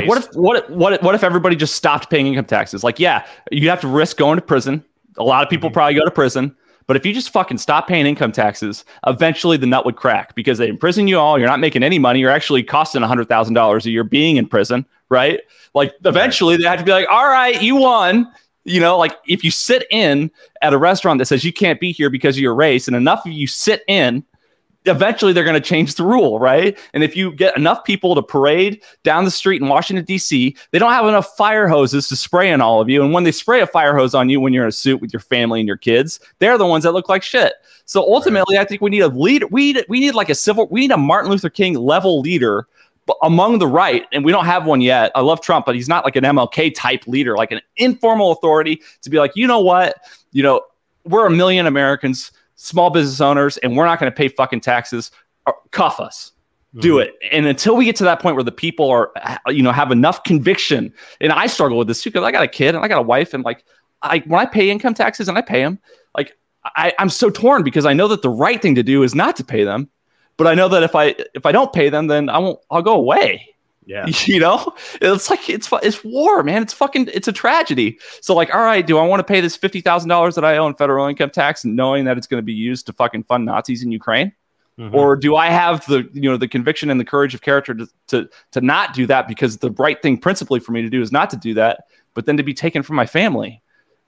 [0.00, 2.84] Like what if what if, what if, what if everybody just stopped paying income taxes?
[2.84, 4.84] Like yeah, you have to risk going to prison.
[5.18, 5.74] A lot of people mm-hmm.
[5.74, 6.54] probably go to prison.
[6.86, 10.58] But if you just fucking stop paying income taxes, eventually the nut would crack because
[10.58, 11.38] they imprison you all.
[11.38, 12.20] You're not making any money.
[12.20, 15.40] You're actually costing hundred thousand dollars a year being in prison, right?
[15.74, 18.30] Like eventually they have to be like, all right, you won.
[18.64, 20.30] You know, like if you sit in
[20.62, 23.24] at a restaurant that says you can't be here because of your race, and enough
[23.26, 24.24] of you sit in
[24.86, 26.78] eventually they're going to change the rule, right?
[26.94, 30.78] And if you get enough people to parade down the street in Washington, D.C., they
[30.78, 33.02] don't have enough fire hoses to spray on all of you.
[33.02, 35.12] And when they spray a fire hose on you when you're in a suit with
[35.12, 37.54] your family and your kids, they're the ones that look like shit.
[37.84, 38.62] So ultimately, right.
[38.62, 39.46] I think we need a leader.
[39.48, 42.66] We need, we need like a civil, we need a Martin Luther King level leader
[43.22, 45.12] among the right, and we don't have one yet.
[45.14, 48.82] I love Trump, but he's not like an MLK type leader, like an informal authority
[49.02, 49.96] to be like, you know what,
[50.32, 50.62] you know,
[51.04, 55.10] we're a million Americans small business owners and we're not going to pay fucking taxes,
[55.46, 56.32] uh, cuff us.
[56.80, 57.08] Do mm-hmm.
[57.08, 57.32] it.
[57.32, 59.10] And until we get to that point where the people are,
[59.46, 62.48] you know, have enough conviction, and I struggle with this too because I got a
[62.48, 63.64] kid and I got a wife, and like,
[64.02, 65.78] I when I pay income taxes and I pay them,
[66.14, 69.14] like, I, I'm so torn because I know that the right thing to do is
[69.14, 69.88] not to pay them,
[70.36, 72.58] but I know that if I if I don't pay them, then I won't.
[72.70, 73.55] I'll go away.
[73.86, 74.06] Yeah.
[74.26, 76.62] You know, it's like it's it's war, man.
[76.62, 77.98] It's fucking it's a tragedy.
[78.20, 80.56] So like, all right, do I want to pay this fifty thousand dollars that I
[80.56, 83.46] owe in federal income tax, knowing that it's going to be used to fucking fund
[83.46, 84.32] Nazis in Ukraine?
[84.78, 84.94] Mm-hmm.
[84.94, 87.88] Or do I have the you know the conviction and the courage of character to,
[88.08, 91.12] to to not do that because the right thing principally for me to do is
[91.12, 91.84] not to do that,
[92.14, 93.62] but then to be taken from my family.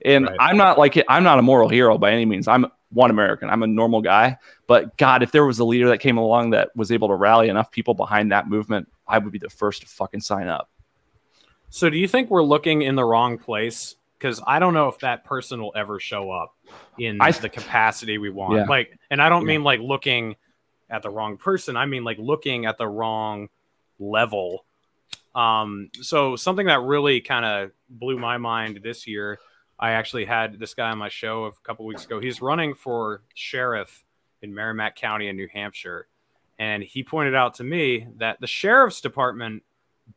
[0.05, 0.37] And right.
[0.39, 2.47] I'm not like I'm not a moral hero by any means.
[2.47, 3.49] I'm one American.
[3.49, 4.37] I'm a normal guy.
[4.67, 7.49] But God, if there was a leader that came along that was able to rally
[7.49, 10.69] enough people behind that movement, I would be the first to fucking sign up.
[11.69, 13.95] So, do you think we're looking in the wrong place?
[14.17, 16.55] Because I don't know if that person will ever show up
[16.97, 18.55] in I, the capacity we want.
[18.55, 18.65] Yeah.
[18.65, 19.47] Like, and I don't yeah.
[19.47, 20.35] mean like looking
[20.89, 21.77] at the wrong person.
[21.77, 23.49] I mean like looking at the wrong
[23.99, 24.65] level.
[25.35, 29.39] Um, so something that really kind of blew my mind this year
[29.79, 32.19] I actually had this guy on my show a couple weeks ago.
[32.19, 34.03] He's running for sheriff
[34.41, 36.07] in Merrimack County in New Hampshire.
[36.57, 39.63] And he pointed out to me that the sheriff's department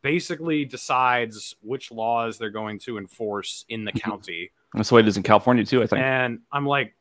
[0.03, 4.11] basically decides which laws they're going to enforce in the mm-hmm.
[4.11, 4.51] county.
[4.75, 6.03] That's the way it is in California, too, I think.
[6.03, 6.95] And I'm like,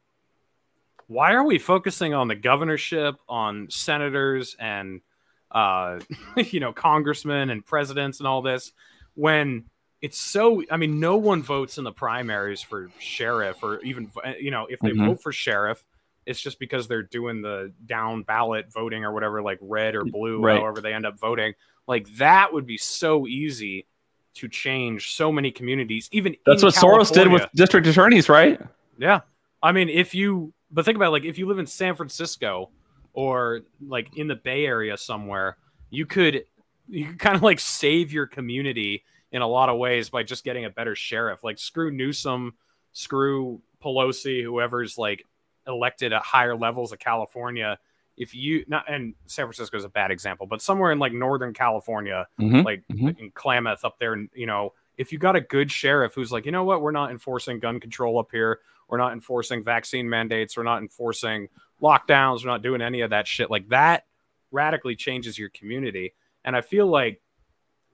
[1.07, 5.01] why are we focusing on the governorship, on senators and,
[5.49, 5.99] uh,
[6.36, 8.72] you know, congressmen and presidents and all this
[9.16, 9.66] when
[10.02, 14.52] it's so i mean no one votes in the primaries for sheriff or even you
[14.52, 15.08] know if they mm-hmm.
[15.08, 15.86] vote for sheriff
[16.26, 20.41] it's just because they're doing the down ballot voting or whatever, like red or blue,
[20.41, 20.60] Right.
[20.60, 21.54] however they end up voting.
[21.88, 23.88] Like that would be so easy
[24.36, 26.08] to change so many communities.
[26.12, 28.62] Even That's what Soros did with district attorneys, right?
[28.97, 29.22] Yeah.
[29.64, 32.70] I mean, if you, but think about it, like if you live in San Francisco
[33.14, 35.58] or like in the Bay Area somewhere,
[35.89, 36.45] you could,
[36.88, 40.44] you could kind of like save your community in a lot of ways by just
[40.44, 41.44] getting a better sheriff.
[41.44, 42.54] Like screw Newsom,
[42.92, 45.26] screw Pelosi, whoever's like
[45.68, 47.80] elected at higher levels of California.
[48.18, 51.54] If you not, and San Francisco is a bad example, but somewhere in like Northern
[51.54, 52.66] California, Mhm.
[52.66, 53.18] like Mhm.
[53.20, 56.46] in Klamath up there, and you know, if you got a good sheriff who's like,
[56.46, 58.60] you know what, we're not enforcing gun control up here,
[58.90, 61.48] we're not enforcing vaccine mandates, we're not enforcing
[61.82, 63.50] lockdowns, we're not doing any of that shit.
[63.50, 64.06] Like that
[64.52, 66.14] radically changes your community.
[66.44, 67.22] And I feel like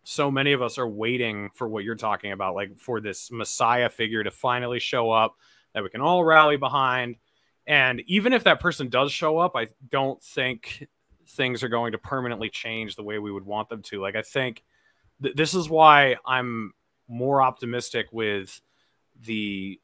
[0.10, 3.90] so many of us are waiting for what you're talking about, like for this messiah
[3.90, 5.36] figure to finally show up
[5.74, 7.18] that we can all rally behind.
[7.66, 10.88] And even if that person does show up, I don't think
[11.32, 14.00] things are going to permanently change the way we would want them to.
[14.00, 14.64] Like, I think
[15.22, 16.72] th- this is why I'm
[17.10, 18.62] more optimistic with
[19.26, 19.78] the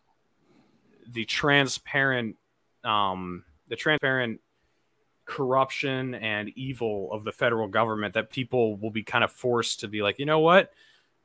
[1.06, 2.38] the transparent
[2.86, 4.40] um the transparent
[5.26, 9.88] corruption and evil of the federal government that people will be kind of forced to
[9.88, 10.72] be like you know what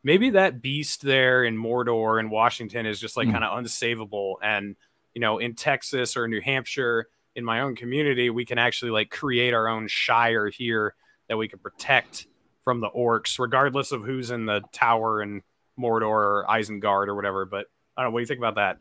[0.04, 3.32] maybe that beast there in mordor and washington is just like Mm.
[3.32, 4.76] kind of unsavable and
[5.14, 9.10] you know in texas or new hampshire in my own community we can actually like
[9.10, 10.94] create our own shire here
[11.28, 12.26] that we can protect
[12.62, 15.42] from the orcs regardless of who's in the tower in
[15.78, 18.78] mordor or isengard or whatever but i don't know what do you think about that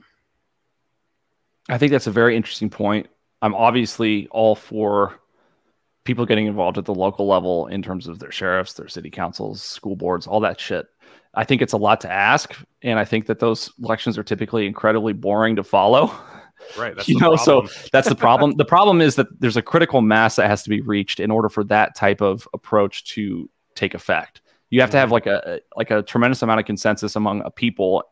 [1.69, 3.07] I think that's a very interesting point.
[3.41, 5.19] I'm obviously all for
[6.03, 9.61] people getting involved at the local level in terms of their sheriffs, their city councils,
[9.61, 10.87] school boards, all that shit.
[11.33, 14.65] I think it's a lot to ask, and I think that those elections are typically
[14.65, 16.07] incredibly boring to follow.
[16.77, 17.83] right that's You the know, so- problem.
[17.91, 18.51] That's the problem.
[18.57, 21.49] the problem is that there's a critical mass that has to be reached in order
[21.49, 24.41] for that type of approach to take effect.
[24.69, 28.03] You have to have like a like a tremendous amount of consensus among a people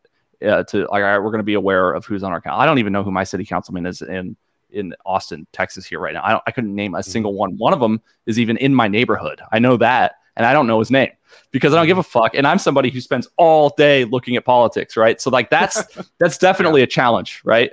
[0.45, 2.61] uh, to like, all right, we're going to be aware of who's on our council.
[2.61, 4.37] I don't even know who my city councilman is in
[4.75, 6.21] in Austin, Texas, here right now.
[6.23, 7.57] I don't, I couldn't name a single one.
[7.57, 9.41] One of them is even in my neighborhood.
[9.51, 11.11] I know that, and I don't know his name
[11.51, 12.35] because I don't give a fuck.
[12.35, 15.19] And I'm somebody who spends all day looking at politics, right?
[15.19, 15.83] So like that's
[16.19, 17.71] that's definitely a challenge, right?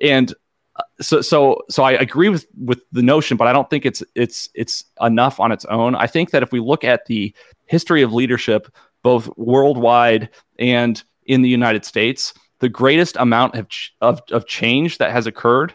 [0.00, 0.32] And
[0.76, 4.02] uh, so so so I agree with with the notion, but I don't think it's
[4.14, 5.94] it's it's enough on its own.
[5.94, 7.34] I think that if we look at the
[7.66, 8.68] history of leadership,
[9.02, 14.98] both worldwide and in the United States, the greatest amount of ch- of, of change
[14.98, 15.74] that has occurred,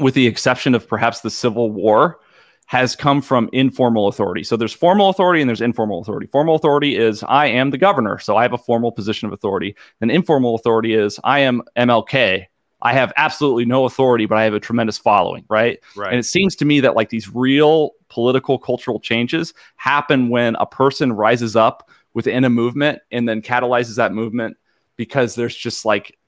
[0.00, 2.18] with the exception of perhaps the Civil War,
[2.66, 4.42] has come from informal authority.
[4.42, 6.26] So there's formal authority and there's informal authority.
[6.26, 9.76] Formal authority is I am the governor, so I have a formal position of authority.
[10.00, 12.46] And informal authority is I am MLK.
[12.80, 15.78] I have absolutely no authority, but I have a tremendous following, right?
[15.96, 20.56] right And it seems to me that like these real political cultural changes happen when
[20.56, 24.56] a person rises up within a movement and then catalyzes that movement
[24.96, 26.18] because there's just like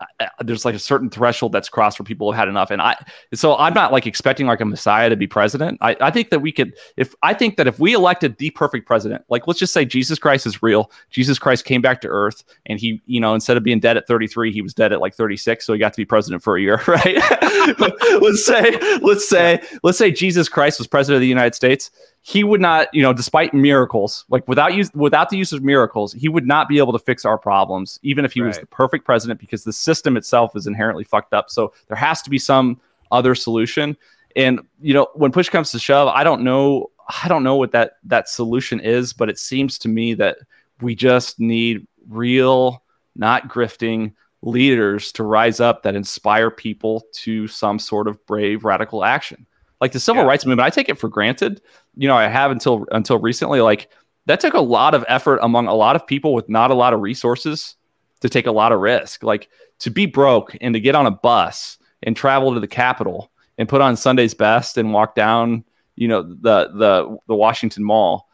[0.00, 2.70] Uh, there's like a certain threshold that's crossed where people have had enough.
[2.70, 2.96] And i
[3.34, 5.78] so i'm not like expecting like a messiah to be president.
[5.80, 8.86] I, I think that we could if i think that if we elected the perfect
[8.86, 10.90] president like let's just say jesus christ is real.
[11.10, 14.06] Jesus christ came back to earth and he you know instead of being dead at
[14.06, 16.60] 33 he was dead at like 36 so he got to be president for a
[16.60, 17.16] year right?
[18.20, 21.90] Let's say let's say let's say jesus christ was president of the united states
[22.28, 26.12] he would not you know despite miracles like without use without the use of miracles
[26.12, 29.06] he would not be able to fix our problems even if he was the perfect
[29.06, 31.48] president because the system itself is inherently fucked up.
[31.48, 32.78] So there has to be some
[33.10, 33.96] other solution.
[34.36, 36.90] And you know when push comes to shove i don't know
[37.22, 40.36] i don't know what that that solution is but it seems to me that
[40.82, 42.82] we just need real
[43.16, 44.12] not grifting
[44.42, 49.46] leaders to rise up that inspire people to some sort of brave radical action
[49.80, 50.28] like the civil Yeah.
[50.28, 51.60] rights movement i take it for granted.
[51.96, 53.60] You know i have until until recently.
[53.60, 53.90] Like
[54.26, 56.92] that took a lot of effort among a lot of people with not a lot
[56.92, 57.76] of resources
[58.20, 59.22] to take a lot of risk.
[59.22, 59.48] Like
[59.80, 63.68] to be broke and to get on a bus and travel to the capitol and
[63.68, 65.64] put on sunday's best and walk down
[65.96, 68.28] you know the the the washington mall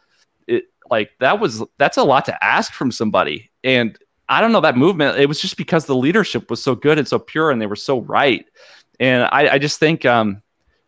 [0.46, 3.50] it like that was that's a lot to ask from somebody.
[3.62, 6.98] And i don't know that movement it was just because the leadership was so good
[6.98, 8.44] and so pure and they were so right.
[9.00, 10.42] And i, I just think um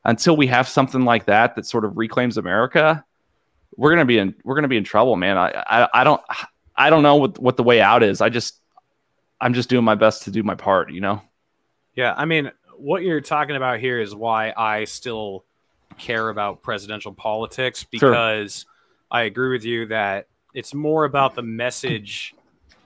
[0.07, 3.05] until we have something like that that sort of reclaims america
[3.77, 6.23] we're gonna be in we're gonna be in trouble man i i, I don't
[6.77, 8.61] i don't know what, what the way out is i just
[9.41, 11.21] i'm just doing my best to do my part you know
[11.95, 15.45] Yeah, I mean, what you're talking about here is why I still
[15.97, 18.11] care about presidential politics Sure.
[18.11, 18.67] because
[19.11, 22.35] I agree with you that it's more about the message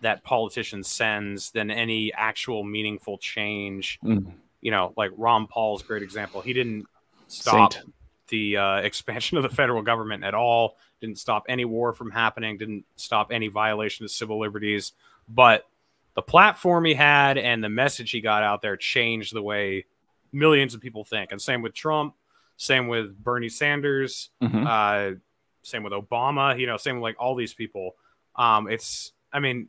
[0.03, 4.33] that politicians sends than any actual meaningful change Mm.
[4.61, 6.41] you know, like Ron Paul's great example.
[6.41, 6.87] He didn't
[7.31, 7.93] stop Saint.
[8.29, 10.77] the uh, expansion of the federal government at all.
[11.01, 12.59] Didn't stop any war from happening.
[12.59, 14.93] Didn't stop any violation of civil liberties.
[15.29, 15.67] But
[16.15, 19.87] the platform he had and the message he got out there changed the way
[20.33, 21.33] millions of people think.
[21.33, 22.15] And same with Trump.
[22.57, 24.31] Same with Bernie Sanders.
[24.43, 24.67] Mhm.
[24.67, 25.19] Uh,
[25.63, 26.59] same with Obama.
[26.59, 27.97] You know, same with like all these people.
[28.37, 29.69] Um, it's, I mean,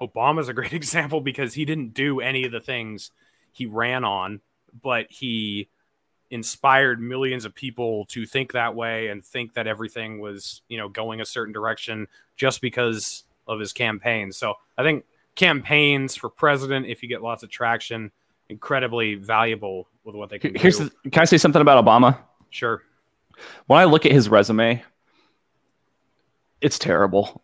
[0.00, 3.10] Obama's a great example because he didn't do any of the things
[3.52, 4.40] he ran on,
[4.82, 5.68] but he
[6.32, 10.88] inspired millions of people to think that way and think that everything was, you know,
[10.88, 14.32] going a certain direction just because of his campaign.
[14.32, 15.04] So I think
[15.36, 18.10] campaigns for president, if you get lots of traction,
[18.48, 20.90] incredibly valuable with what they can Here's do.
[21.04, 22.18] the, can I say something about Obama?
[22.50, 22.82] sure.
[23.66, 24.82] when I look at his resume,
[26.60, 27.42] it's terrible.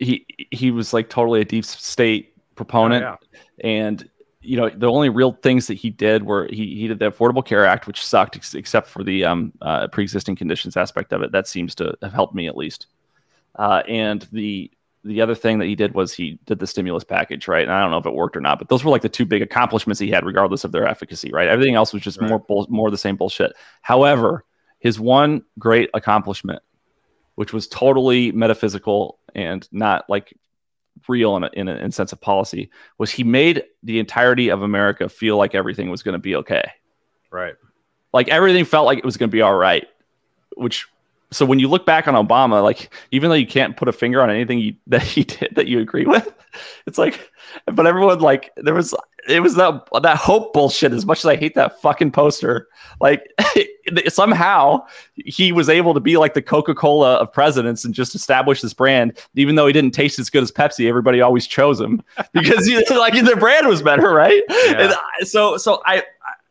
[0.00, 3.16] He he was like totally a deep state proponent, Oh,
[3.62, 4.08] and
[4.44, 7.44] you know the only real things that he did were he he did the Affordable
[7.44, 11.32] Care Act, which sucked ex- except for the um, uh, pre-existing conditions aspect of it.
[11.32, 12.86] That seems to have helped me at least.
[13.56, 14.70] Uh, and the
[15.04, 17.62] the other thing that he did was he did the stimulus package, right?
[17.64, 19.26] And I don't know if it worked or not, but those were like the two
[19.26, 21.46] big accomplishments he had, regardless of their efficacy, right?
[21.48, 22.30] Everything else was just Right.
[22.30, 23.52] more bull- more of the same bullshit.
[23.82, 24.44] However,
[24.78, 26.62] his one great accomplishment,
[27.34, 30.32] which was totally metaphysical and not like
[31.08, 34.62] real in a, in a in sense of policy, was he made the entirety of
[34.62, 36.70] America feel like everything was going to be okay.
[37.30, 37.54] Right.
[38.12, 39.86] Like everything felt like it was going to be all right.
[40.56, 40.86] Which,
[41.30, 44.22] so when you look back on Obama, like even though you can't put a finger
[44.22, 46.32] on anything he, that he did that you agree with,
[46.86, 47.30] it's like,
[47.66, 48.94] but everyone like there was
[49.28, 50.92] it was that that hope bullshit.
[50.92, 52.68] As much as I hate that fucking poster,
[53.00, 53.26] like
[54.08, 58.60] somehow he was able to be like the Coca Cola of presidents and just establish
[58.60, 60.88] this brand, even though he didn't taste as good as Pepsi.
[60.88, 62.02] Everybody always chose him
[62.32, 64.42] because like their brand was better, right?
[64.50, 66.02] And so, so I,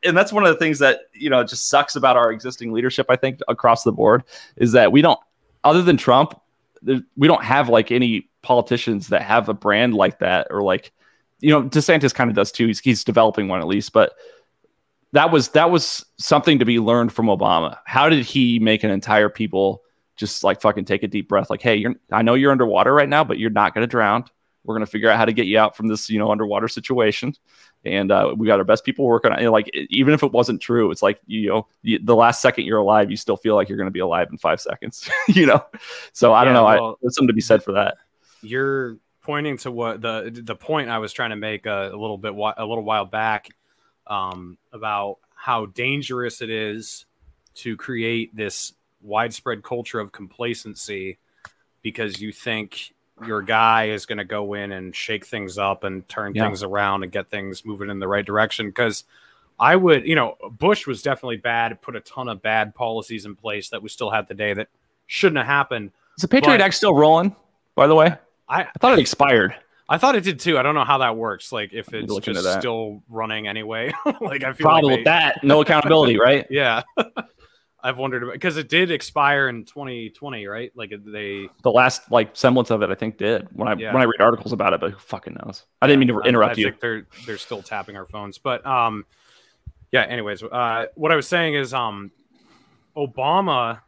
[0.03, 3.07] and that's one of the things that you know just sucks about our existing leadership.
[3.09, 4.23] I think across the board
[4.57, 5.19] is that we don't,
[5.63, 6.39] other than Trump,
[6.83, 10.91] we don't have like any politicians that have a brand like that or like
[11.43, 12.67] you know DeSantis kind of does too.
[12.67, 14.13] He's he's developing one at least, but
[15.11, 17.77] that was that was something to be learned from Obama.
[17.85, 19.83] How did he make an entire people
[20.15, 21.49] just like fucking take a deep breath?
[21.49, 24.23] Like, hey, you're I know you're underwater right now, but you're not going to drown.
[24.63, 26.69] We're going to figure out how to get you out from this, you know, underwater
[26.69, 27.33] situation.
[27.83, 29.49] And uh, we got our best people working on it.
[29.49, 32.77] Like, even if it wasn't true, it's like, you know, the, the last second you're
[32.79, 35.65] alive, you still feel like you're going to be alive in five seconds, you know?
[36.13, 36.63] So I don't know.
[36.63, 37.97] well- I, there's something to be said for that.
[38.41, 42.17] you're pointing to what the the point I was trying to make a, a little
[42.17, 43.49] bit a little while back
[44.07, 47.05] um, about how dangerous it is
[47.55, 51.17] to create this widespread culture of complacency
[51.81, 52.93] because you think
[53.25, 56.45] your guy is going to go in and shake things up and turn Yeah.
[56.45, 59.03] things around and get things moving in the right direction because
[59.59, 63.35] I would, you know, Bush was definitely bad, put a ton of bad policies in
[63.35, 64.67] place that we still have today that
[65.05, 65.91] shouldn't have happened.
[66.17, 67.35] Is the Patriot But- Act still rolling,
[67.75, 68.17] by the way?
[68.47, 69.55] I, I thought it expired.
[69.89, 70.57] I thought it did too.
[70.57, 71.51] I don't know how that works.
[71.51, 73.91] Like if it's to look into just still running anyway.
[74.21, 76.45] like I feel Problem like with that, no accountability, right?
[76.49, 76.83] Yeah.
[77.85, 80.71] I've wondered about because it did expire in 2020, right?
[80.73, 83.93] Like they The last like semblance of it, I think, did when I Yeah.
[83.93, 84.79] when I read articles about it.
[84.79, 85.65] But who fucking knows?
[85.81, 86.73] I didn't mean to I- interrupt I, you.
[86.79, 89.05] they're they're still tapping our phones, but um,
[89.91, 90.03] yeah.
[90.03, 92.11] Anyways, uh, what I was saying is um,
[92.95, 93.81] Obama,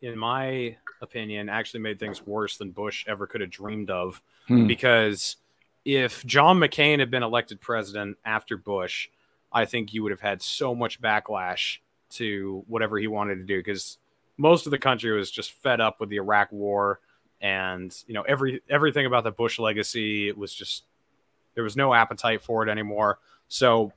[0.00, 4.22] in my opinion, actually made things worse than Bush ever could have dreamed of.
[4.46, 4.66] Hmm.
[4.66, 5.36] because
[5.84, 9.08] if John McCain had been elected president after Bush,
[9.52, 11.78] I think you would have had so much backlash
[12.10, 13.98] to whatever he wanted to do because
[14.36, 17.00] most of the country was just fed up with the Iraq war
[17.40, 20.84] and you know every everything about the Bush legacy was just
[21.54, 23.18] there was no appetite for it anymore.
[23.48, 23.92] So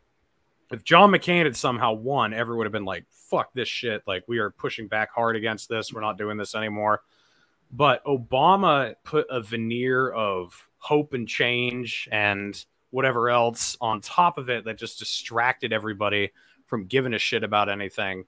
[0.71, 4.03] if John McCain had somehow won, everyone would have been like, fuck this shit.
[4.07, 5.93] Like, we are pushing back hard against this.
[5.93, 7.01] We're not doing this anymore.
[7.71, 14.49] But Obama put a veneer of hope and change and whatever else on top of
[14.49, 16.31] it that just distracted everybody
[16.65, 18.25] from giving a shit about anything.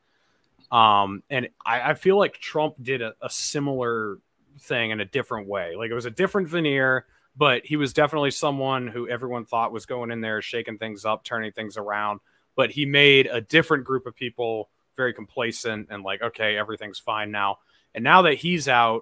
[0.72, 4.18] Um, and I, I feel like Trump did a, a similar
[4.60, 5.76] thing in a different way.
[5.76, 9.86] Like it was a different veneer, but he was definitely someone who everyone thought was
[9.86, 12.22] going in there, shaking things up, turning things around.
[12.56, 17.32] But he made a different group of people very complacent and like, okay, everything's fine
[17.32, 17.58] now.
[17.96, 19.02] And now that he's out,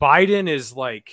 [0.00, 1.10] Biden is like,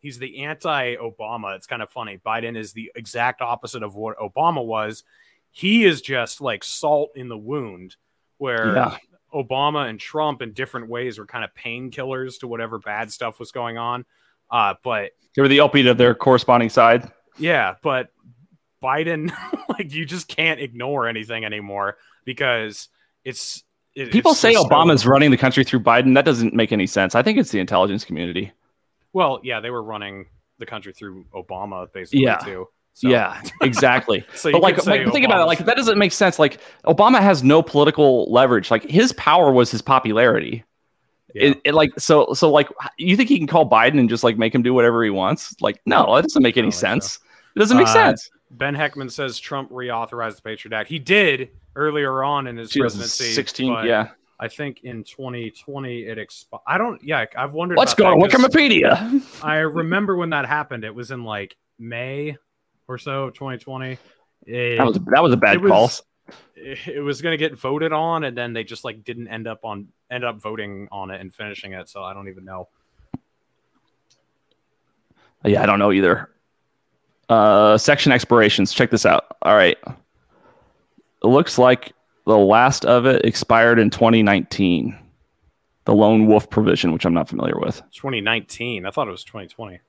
[0.00, 1.56] he's the anti Obama.
[1.56, 2.18] It's kind of funny.
[2.24, 5.04] Biden is the exact opposite of what Obama was.
[5.50, 7.96] He is just like salt in the wound,
[8.36, 8.96] where Yeah.
[9.34, 13.50] Obama and Trump in different ways were kind of painkillers to whatever bad stuff was
[13.52, 14.04] going on.
[14.50, 17.10] Uh, but They were the opiate of their corresponding side.
[17.38, 18.10] yeah, but
[18.82, 19.32] Biden,
[19.68, 22.88] like you just can't ignore anything anymore because
[23.24, 23.62] it's
[23.94, 26.14] it, People it's say just so- Obama's running the country through Biden.
[26.14, 27.14] That doesn't make any sense.
[27.14, 28.52] I think it's the intelligence community.
[29.12, 30.26] well, yeah, they were running
[30.58, 32.36] the country through Obama basically Yeah.
[32.38, 32.68] too.
[32.94, 34.24] So, Yeah, exactly.
[34.34, 35.44] So but like, like think about it.
[35.44, 36.38] Like that doesn't make sense.
[36.38, 38.70] Like Obama has no political leverage.
[38.70, 40.64] Like his power was his popularity.
[41.34, 41.50] Yeah.
[41.50, 44.36] It, it like so so like you think he can call Biden and just like
[44.38, 45.54] make him do whatever he wants?
[45.60, 47.20] Like no, that doesn't make any sense.
[47.54, 48.30] It doesn't make Uh, sense.
[48.50, 50.88] Ben Heckman says Trump reauthorized the Patriot Act.
[50.88, 53.24] He did earlier on in his presidency.
[53.24, 54.08] 2016, yeah.
[54.40, 56.62] I think in 2020 it expired.
[56.66, 57.02] I don't.
[57.02, 57.76] Yeah, I've wondered.
[57.76, 59.44] Let's about go that to 'cause Wikipedia.
[59.44, 60.84] I remember when that happened.
[60.84, 62.36] It was in like May
[62.86, 63.98] or so of 2020.
[64.46, 65.90] It, That was that was a bad it was- call.
[66.56, 69.64] it was going to get voted on, and then they just like didn't end up
[69.64, 71.88] on end up voting on it and finishing it.
[71.88, 72.68] So I don't even know.
[75.44, 76.30] Yeah, I don't know either.
[77.28, 78.72] Uh, section expirations.
[78.72, 79.36] Check this out.
[79.42, 79.76] All right.
[79.86, 81.92] It looks like
[82.26, 84.96] the last of it expired in 2019.
[85.84, 87.76] The lone wolf provision, which I'm not familiar with.
[87.92, 88.84] 2019.
[88.86, 89.80] I thought it was 2020.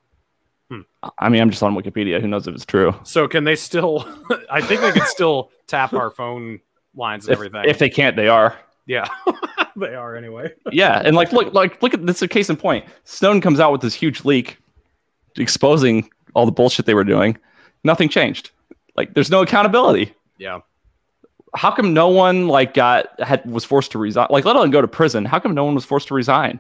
[1.18, 2.22] I mean, I'm just on Wikipedia.
[2.22, 2.94] Who knows if it's true?
[3.04, 4.08] So can they still?
[4.52, 6.60] I think they can still tap our phone
[6.96, 7.64] lines and If, everything.
[7.70, 8.56] if they can't, they are.
[8.86, 9.08] yeah,
[9.76, 10.54] they are anyway.
[10.72, 12.18] Yeah, and like, look, like, look at this.
[12.18, 12.86] is A case in point.
[13.06, 14.60] Snowden comes out with this huge leak,
[15.38, 17.38] exposing all the bullshit they were doing.
[17.84, 18.52] Nothing changed.
[18.96, 20.14] Like, there's no accountability.
[20.38, 20.60] Yeah.
[21.56, 24.82] how come no one like got had was forced to resign like let alone go
[24.82, 26.60] to prison how come no one was forced to resign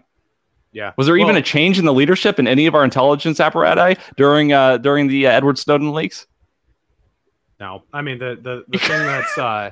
[0.74, 0.93] Yeah.
[0.97, 4.51] was there even a change in the leadership in any of our intelligence apparatus during
[4.51, 6.26] uh during the uh, edward snowden leaks
[7.59, 9.72] No, I mean the the, the thing that's uh,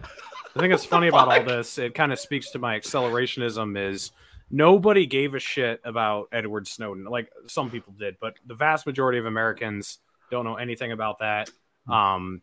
[0.54, 3.78] the thing that's funny about all this, it kind of speaks to my accelerationism.
[3.78, 4.12] Is
[4.50, 7.06] nobody gave a shit about Edward Snowden.
[7.06, 10.00] Like some people did, but the vast majority of Americans
[10.32, 11.50] don't know anything about that.
[11.90, 12.42] Um,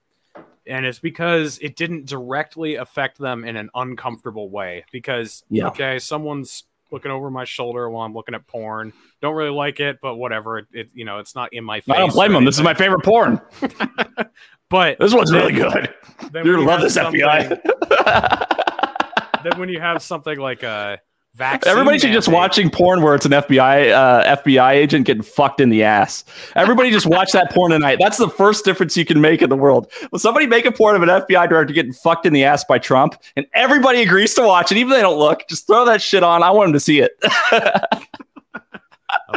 [0.67, 4.85] and it's because it didn't directly affect them in an uncomfortable way.
[4.93, 5.69] Because Yeah.
[5.69, 8.93] okay, someone's looking over my shoulder while I'm looking at porn.
[9.21, 10.59] Don't really like it, but whatever.
[10.59, 11.95] It, it you know, it's not in my face.
[11.95, 13.41] i don't blame them this is my favorite porn
[14.71, 15.95] But this one's then- really good
[16.33, 17.61] then you're gonna love this fbi
[19.45, 20.99] then when you have something like a
[21.35, 25.61] vaccine, everybody should just watching porn where it's an fbi uh, fbi agent getting fucked
[25.61, 26.25] in the ass.
[26.57, 27.99] Everybody just watch that porn tonight.
[28.01, 29.91] That's the first difference you can make in the world.
[30.13, 32.79] Will somebody make a porn of an fbi director getting fucked in the ass by
[32.79, 36.01] trump and everybody agrees to watch it even if they don't look just throw that
[36.01, 36.43] shit on.
[36.43, 37.13] I want them to see it.
[37.23, 37.99] I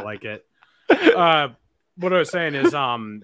[0.03, 0.45] like it.
[0.89, 1.49] Uh,
[1.97, 3.23] what I was saying is, um,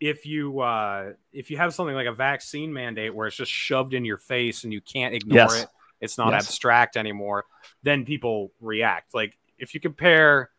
[0.00, 3.94] if you uh, if you have something like a vaccine mandate where it's just shoved
[3.94, 5.62] in your face and you can't ignore Yes.
[5.62, 5.68] it,
[6.00, 6.44] it's not Yes.
[6.46, 7.44] abstract anymore.
[7.82, 9.14] Then people react.
[9.14, 10.50] Like if you compare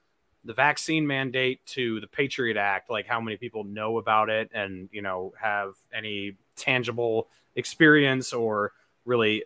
[0.43, 4.89] the vaccine mandate to the Patriot Act, like how many people know about it and
[4.91, 8.71] you know have any tangible experience or
[9.05, 9.43] really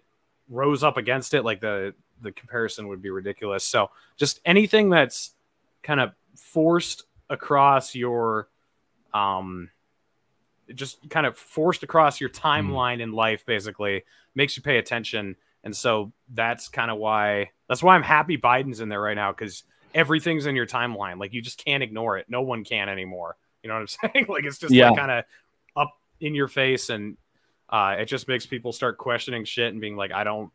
[0.49, 3.63] rose up against it, like the the comparison would be ridiculous.
[3.63, 5.31] So just anything that's
[5.81, 8.47] kind of forced across your
[9.13, 9.69] um
[10.75, 14.03] just kind of forced across your timeline in life basically
[14.35, 18.79] makes you pay attention and so that's kind of why that's why i'm happy biden's
[18.79, 22.25] in there right now because everything's in your timeline like you just can't ignore it
[22.29, 24.89] no one can anymore you know what i'm saying like it's just Yeah.
[24.89, 25.23] like kind of
[25.75, 27.17] up in your face and
[27.69, 30.51] uh it just makes people start questioning shit and being like i don't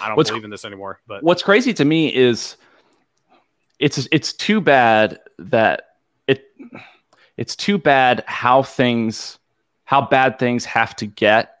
[0.00, 2.56] i don't What's- believe in this anymore but what's crazy to me is
[3.78, 6.44] it's it's too bad that it
[7.36, 9.38] it's too bad how things
[9.84, 11.58] how bad things have to get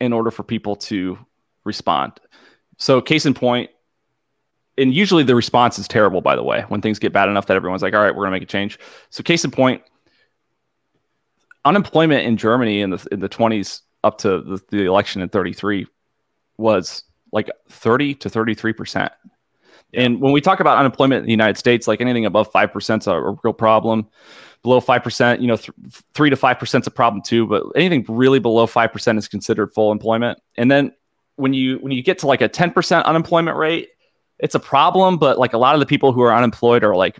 [0.00, 1.18] in order for people to
[1.64, 2.12] respond.
[2.76, 3.70] So case in point,
[4.78, 7.56] and usually the response is terrible by the way when things get bad enough that
[7.56, 8.78] everyone's like all right we're going to make a change.
[9.10, 9.82] So case in point
[11.64, 15.86] unemployment in Germany in the in the 20s up to the, the election in 33
[16.58, 19.12] was like 30 to 33 percent.
[19.94, 23.02] And when we talk about unemployment in the United States, like anything above five percent
[23.02, 24.06] is a, a real problem.
[24.62, 25.70] Below five percent, you know, th-
[26.12, 27.46] three to five percent is a problem too.
[27.46, 30.40] But anything really below five percent is considered full employment.
[30.56, 30.92] And then
[31.36, 33.90] when you when you get to like a ten percent unemployment rate,
[34.38, 35.18] it's a problem.
[35.18, 37.18] But like a lot of the people who are unemployed are like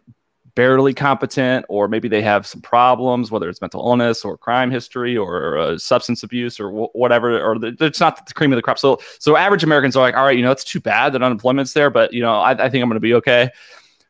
[0.54, 5.16] barely competent, or maybe they have some problems, whether it's mental illness or crime history
[5.16, 8.62] or uh, substance abuse or wh- whatever, or the, it's not the cream of the
[8.62, 8.78] crop.
[8.78, 11.74] So, so average Americans are like, all right, you know, it's too bad that unemployment's
[11.74, 13.50] there, but you know, I, I think I'm going to be okay.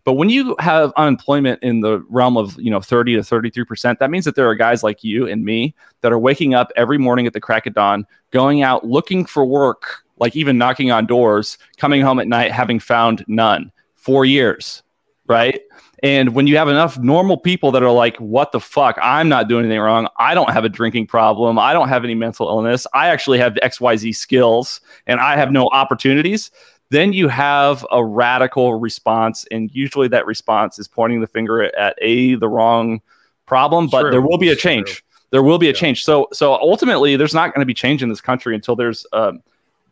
[0.06, 3.98] But when you have unemployment in the realm of you know 30 to 33 percent,
[3.98, 6.96] that means that there are guys like you and me that are waking up every
[6.96, 11.06] morning at the crack of dawn, going out looking for work, like even knocking on
[11.06, 13.72] doors, coming home at night having found none.
[13.96, 14.84] Four years,
[15.26, 15.60] right?
[16.04, 18.96] And when you have enough normal people that are like, what the fuck?
[19.02, 20.06] I'm not doing anything wrong.
[20.18, 21.58] I don't have a drinking problem.
[21.58, 22.86] I don't have any mental illness.
[22.94, 26.52] I actually have XYZ skills and I have no opportunities.
[26.90, 29.44] Then you have a radical response.
[29.50, 33.00] And usually that response is pointing the finger at A, the wrong
[33.46, 34.10] problem, but True.
[34.10, 34.70] there will be a It's true.
[34.72, 35.04] change.
[35.30, 35.74] There will be a Yeah.
[35.74, 36.04] change.
[36.04, 39.42] So, so ultimately, there's not going to be change in this country until there's um,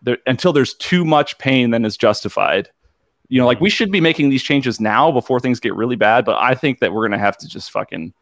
[0.03, 2.69] there, until there's too much pain than is justified.
[3.29, 6.25] You know, like we should be making these changes now before things get really bad.
[6.25, 8.13] But I think that we're going to have to just fucking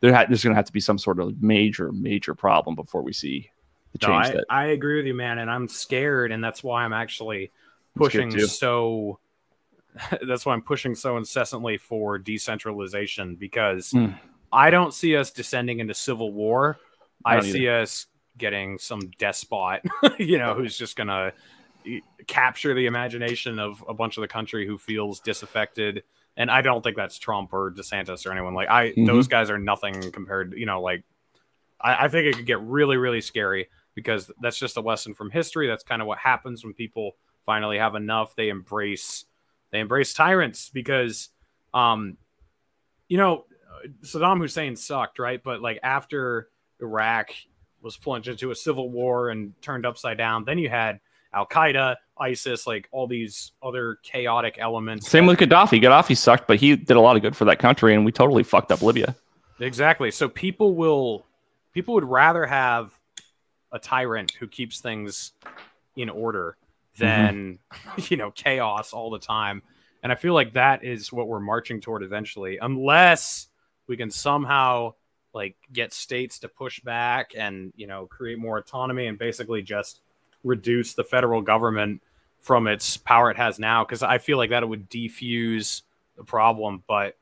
[0.00, 0.14] there.
[0.14, 3.12] Ha- there's going to have to be some sort of major, major problem before we
[3.12, 3.50] see
[3.92, 4.44] the No, change I, that.
[4.48, 7.50] I agree with you, man, and I'm scared, and that's why I'm actually
[7.94, 9.18] pushing so.
[10.26, 14.18] that's why I'm pushing so incessantly for decentralization because Mm.
[14.52, 16.78] I don't see us descending into civil war.
[17.24, 18.06] I I, see us
[18.38, 19.82] getting some despot,
[20.18, 21.32] you know, who's just gonna
[21.84, 26.02] e- capture the imagination of a bunch of the country who feels disaffected.
[26.36, 28.90] And I don't think that's Trump or DeSantis or anyone like I.
[28.92, 29.06] Mhm.
[29.06, 30.54] Those guys are nothing compared.
[30.56, 31.02] You know, like
[31.80, 35.30] I, I think it could get really, really scary because that's just a lesson from
[35.30, 35.66] history.
[35.66, 37.16] That's kind of what happens when people
[37.46, 38.34] finally have enough.
[38.36, 39.24] They embrace
[39.70, 41.28] they embrace tyrants because,
[41.72, 42.16] um,
[43.08, 43.44] you know,
[44.02, 45.40] Saddam Hussein sucked, right?
[45.42, 46.48] But like after
[46.80, 47.30] Iraq
[47.80, 51.00] was plunged into a civil war and turned upside down, then you had
[51.32, 55.08] Al Qaeda, ISIS, like all these other chaotic elements.
[55.08, 55.80] Same that- with Gaddafi.
[55.80, 58.42] Gaddafi sucked, but he did a lot of good for that country, and we totally
[58.42, 59.14] fucked up Libya.
[59.60, 60.10] Exactly.
[60.10, 61.26] So people will
[61.72, 62.92] people would rather have
[63.72, 65.32] a tyrant who keeps things
[65.96, 66.56] in order
[67.00, 67.26] Mm-hmm.
[67.26, 67.58] than
[68.08, 69.62] you know chaos all the time.
[70.02, 73.48] And I feel like that is what we're marching toward eventually, unless
[73.86, 74.94] we can somehow
[75.32, 80.00] like get states to push back and you know create more autonomy and basically just
[80.42, 82.02] reduce the federal government
[82.40, 83.84] from its power it has now.
[83.84, 85.82] Because I feel like that it would defuse
[86.16, 87.16] the problem, but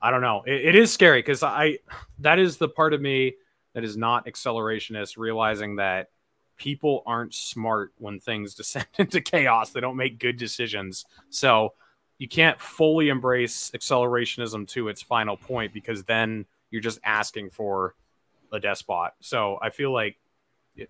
[0.00, 0.42] I don't know.
[0.46, 1.78] It, it is scary because I
[2.18, 3.34] that is the part of me
[3.74, 6.10] that is not accelerationist, realizing that
[6.56, 9.70] people aren't smart when things descend into chaos.
[9.70, 11.04] They don't make good decisions.
[11.30, 11.74] So
[12.18, 17.94] you can't fully embrace accelerationism to its final point because then you're just asking for
[18.52, 19.12] a despot.
[19.20, 20.16] So I feel like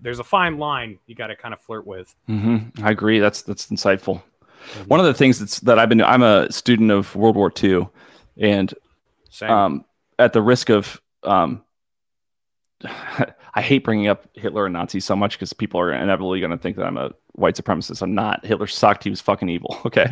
[0.00, 2.14] there's a fine line you got to kind of flirt with.
[2.26, 3.18] hmm I agree.
[3.18, 4.22] That's that's insightful.
[4.86, 7.88] One of the things that's that I've been I'm a student of World War II,
[8.36, 8.72] and
[9.40, 9.84] um,
[10.18, 11.64] at the risk of um,
[13.54, 16.58] I hate bringing up Hitler and Nazis so much because people are inevitably going to
[16.58, 18.00] think that I'm a white supremacist.
[18.00, 18.44] I'm not.
[18.44, 19.04] Hitler sucked.
[19.04, 19.78] He was fucking evil.
[19.86, 20.10] Okay,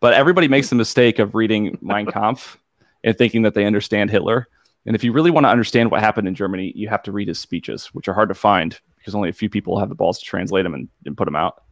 [0.00, 2.58] but everybody makes the mistake of reading Mein Kampf
[3.02, 4.46] and thinking that they understand Hitler.
[4.84, 7.26] And if you really want to understand what happened in Germany, you have to read
[7.26, 10.18] his speeches, which are hard to find because only a few people have the balls
[10.20, 11.62] to translate them and, and put them out.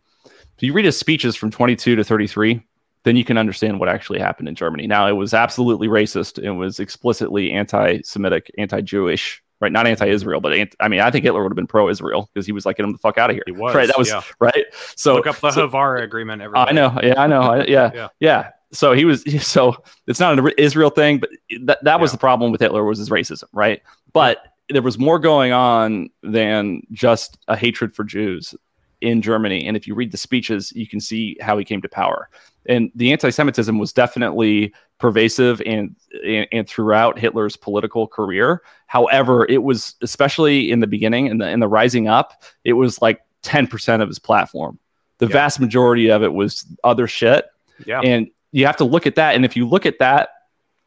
[0.56, 2.60] If you read his speeches from 22 to 33,
[3.04, 4.86] then you can understand what actually happened in Germany.
[4.86, 6.42] Now, it was absolutely racist.
[6.42, 9.72] It was explicitly anti-Semitic, anti-Jewish, right?
[9.72, 12.52] Not anti-Israel, but ant- I mean, I think Hitler would have been pro-Israel because he
[12.52, 13.86] was like, "Get him the fuck out of here." He was, right.
[13.88, 14.22] That was yeah.
[14.38, 14.64] right.
[14.94, 16.42] So Look up the so- Haavara agreement.
[16.42, 16.70] Everybody.
[16.70, 16.98] I know.
[17.02, 17.40] Yeah, I know.
[17.40, 18.08] I, yeah, Yeah.
[18.20, 19.24] yeah, So he was.
[19.42, 21.30] So it's not an Israel thing, but
[21.62, 22.16] that that was Yeah.
[22.16, 23.82] the problem with Hitler was his racism, right?
[24.12, 28.54] But there was more going on than just a hatred for Jews
[29.00, 29.66] in Germany.
[29.66, 32.30] And if you read the speeches, you can see how he came to power.
[32.66, 35.94] And the anti-Semitism was definitely pervasive and,
[36.24, 38.62] and and throughout Hitler's political career.
[38.86, 43.02] However, it was especially in the beginning and the in the rising up, it was
[43.02, 44.78] like 10% of his platform.
[45.18, 45.32] The Yeah.
[45.32, 47.46] vast majority of it was other shit.
[47.86, 48.00] Yeah.
[48.00, 49.34] And you have to look at that.
[49.34, 50.30] And if you look at that,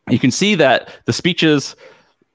[0.10, 1.76] you can see that the speeches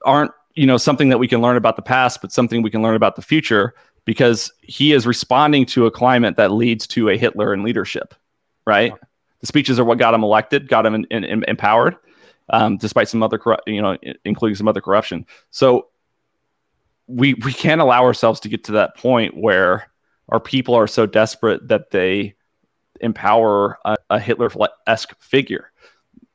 [0.05, 2.81] aren't, you know, something that we can learn about the past, but something we can
[2.81, 3.73] learn about the future
[4.05, 8.13] because he is responding to a climate that leads to a Hitler in leadership,
[8.67, 8.91] right?
[8.91, 9.07] Yeah.
[9.43, 11.97] The speeches are what got him elected, got him in, in- in- empowered,
[12.49, 15.25] um, despite some other, corru- you know, including some other corruption.
[15.51, 15.89] So
[17.07, 19.91] we we can't allow ourselves to get to that point where
[20.29, 22.35] our people are so desperate that they
[23.01, 25.73] empower a, a Hitler-esque figure.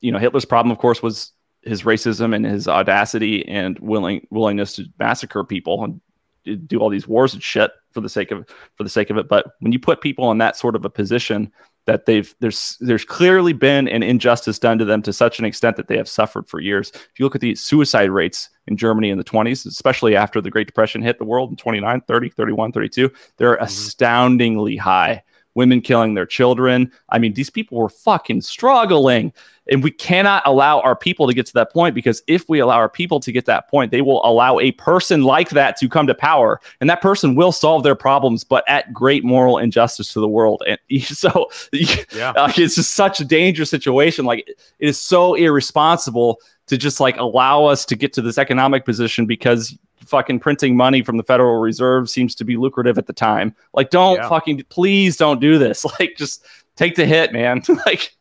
[0.01, 1.31] You know, Hitler's problem, of course, was
[1.63, 5.99] his racism and his audacity and willing willingness to massacre people and
[6.45, 9.17] do- do all these wars and shit for the sake of for the sake of
[9.17, 9.27] it.
[9.27, 11.51] But when you put people in that sort of a position
[11.89, 15.75] that they've there's there's clearly been an injustice done to them to such an extent
[15.75, 16.91] that they have suffered for years.
[16.93, 20.51] If you look at the suicide rates in Germany in the 20s, especially after the
[20.51, 23.63] Great Depression hit the world in 29, 30, 31, 32, they're mm-hmm.
[23.63, 25.23] astoundingly high
[25.59, 26.89] women killing their children.
[27.09, 29.33] I mean, these people were fucking struggling.
[29.69, 32.77] And we cannot allow our people to get to that point because if we allow
[32.77, 36.07] our people to get that point, they will allow a person like that to come
[36.07, 36.61] to power.
[36.79, 40.63] And that person will solve their problems, but at great moral injustice to the world.
[40.65, 42.31] And so yeah.
[42.37, 44.23] uh, it's just such a dangerous situation.
[44.23, 48.85] Like it is so irresponsible to just like allow us to get to this economic
[48.85, 49.77] position because
[50.09, 53.55] fucking printing money from the Federal Reserve seems to be lucrative at the time.
[53.73, 54.29] Like, don't yeah.
[54.29, 55.85] fucking please don't do this.
[55.99, 56.45] Like, just
[56.75, 57.61] take the hit, man.
[57.85, 58.15] like,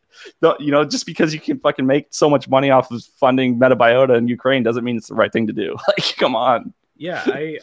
[0.59, 4.17] you know, just because you can fucking make so much money off of funding Metabiota
[4.17, 5.77] in Ukraine doesn't mean it's the right thing to do.
[5.89, 6.73] Like, come on.
[6.97, 7.59] Yeah, I,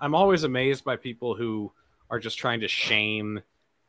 [0.00, 1.72] I'm always amazed by people who
[2.10, 3.40] are just trying to shame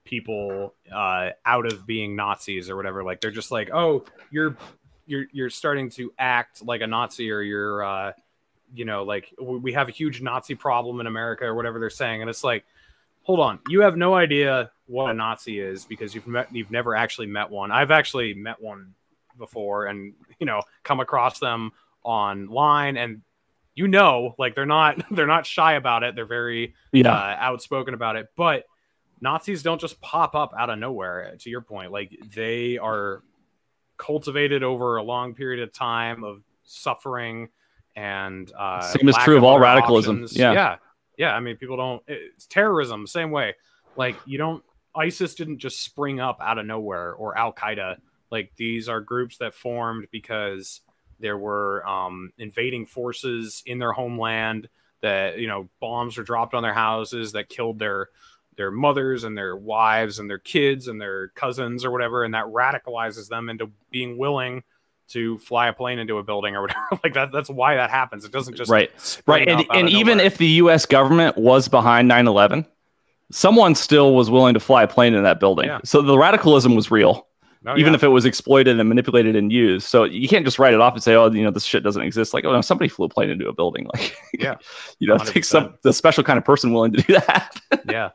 [0.05, 3.03] people uh, out of being Nazis or whatever.
[3.03, 4.57] Like, they're just like, oh, you're
[5.05, 8.13] you're you're starting to act like a Nazi or you're uh,
[8.73, 12.21] you know like we have a huge Nazi problem in America or whatever they're saying,
[12.21, 12.65] and it's like,
[13.21, 16.95] hold on, you have no idea what a Nazi is because you've met you've never
[16.95, 17.71] actually met one.
[17.71, 18.93] I've actually met one
[19.37, 21.71] before, and you know come across them
[22.03, 23.21] online and
[23.75, 27.11] you know like they're not they're not shy about it they're very yeah.
[27.11, 28.65] uh, outspoken about it but
[29.21, 33.23] nazis don't just pop up out of nowhere to your point like they are
[33.97, 37.49] cultivated over a long period of time of suffering
[37.95, 40.23] and uh, same is true of all radicalism.
[40.23, 40.37] Options.
[40.37, 40.75] Yeah, yeah,
[41.17, 41.35] yeah.
[41.35, 42.01] I mean, people don't.
[42.07, 43.55] It's terrorism, same way.
[43.95, 44.63] Like you don't.
[44.95, 47.97] ISIS didn't just spring up out of nowhere, or Al Qaeda.
[48.31, 50.81] Like these are groups that formed because
[51.19, 54.69] there were um, invading forces in their homeland.
[55.01, 58.09] That you know, bombs were dropped on their houses that killed their
[58.55, 62.45] their mothers and their wives and their kids and their cousins or whatever, and that
[62.45, 64.63] radicalizes them into being willing
[65.09, 66.79] to fly a plane into a building or whatever.
[67.03, 68.25] like that that's why that happens.
[68.25, 68.91] It doesn't just right,
[69.27, 69.47] right.
[69.47, 70.85] And, and even if the U.S.
[70.85, 72.65] government was behind 9/11,
[73.31, 75.67] someone still was willing to fly a plane in that building.
[75.67, 75.79] Yeah.
[75.83, 77.27] So the radicalism was real.
[77.65, 77.95] Oh, even yeah.
[77.95, 79.87] if it was exploited and manipulated and used.
[79.87, 82.01] So you can't just write it off and say, "Oh, you know, this shit doesn't
[82.01, 83.87] exist." Like, oh no, somebody flew a plane into a building.
[83.93, 84.55] Like, yeah,
[84.99, 85.21] you know, 100%.
[85.21, 87.55] it takes some the special kind of person willing to do that.
[87.89, 88.09] yeah.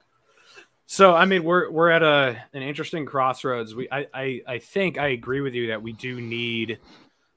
[0.91, 3.75] So I mean, we're we're at a an interesting crossroads.
[3.75, 6.79] We I, I I think I agree with you that we do need,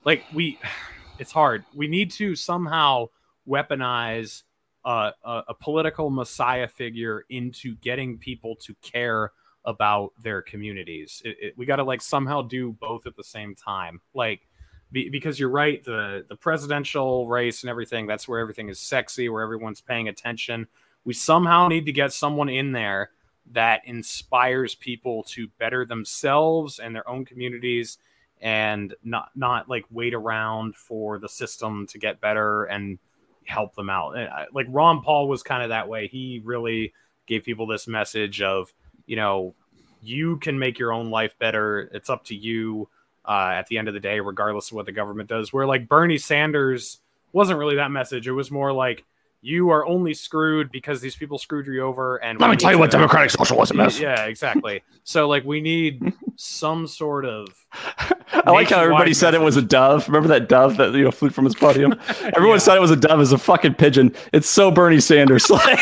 [0.06, 0.58] like we,
[1.20, 1.66] it's hard.
[1.76, 3.10] We need to somehow
[3.46, 4.44] weaponize
[4.86, 9.34] a, a, political messiah figure into getting people to care
[9.66, 11.22] about their communities.
[11.26, 14.00] It, it, we got to like somehow do both at the same time.
[14.14, 14.48] Like
[14.94, 18.08] be, because you're right, the the presidential race and everything.
[18.08, 20.68] That's where everything is sexy, where everyone's paying attention.
[21.04, 23.10] We somehow need to get someone in there
[23.54, 27.98] that inspires people to better themselves and their own communities
[28.42, 32.98] and not not like wait around for the system to get better and
[33.46, 34.16] help them out.
[34.54, 36.08] Like Ron Paul was kind of that way.
[36.08, 36.94] He really
[37.28, 38.74] gave people this message of,
[39.06, 39.54] you know,
[40.02, 41.90] you can make your own life better.
[41.94, 42.90] It's up to you
[43.26, 45.54] uh, at the end of the day, regardless of what the government does.
[45.54, 47.00] Where like Bernie Sanders
[47.34, 48.28] wasn't really that message.
[48.28, 49.04] It was more like,
[49.42, 52.18] you are only screwed because these people screwed you over.
[52.18, 54.00] And let me tell you what democratic socialism is.
[54.00, 54.84] Yeah, exactly.
[55.04, 57.48] so like we need some sort of.
[58.34, 60.08] I like how everybody said it was a dove.
[60.08, 62.00] Remember that dove that you know flew from his podium?
[62.36, 62.60] Everyone yeah.
[62.60, 64.14] said it was a dove as a fucking pigeon.
[64.32, 65.50] It's so Bernie Sanders.
[65.52, 65.80] I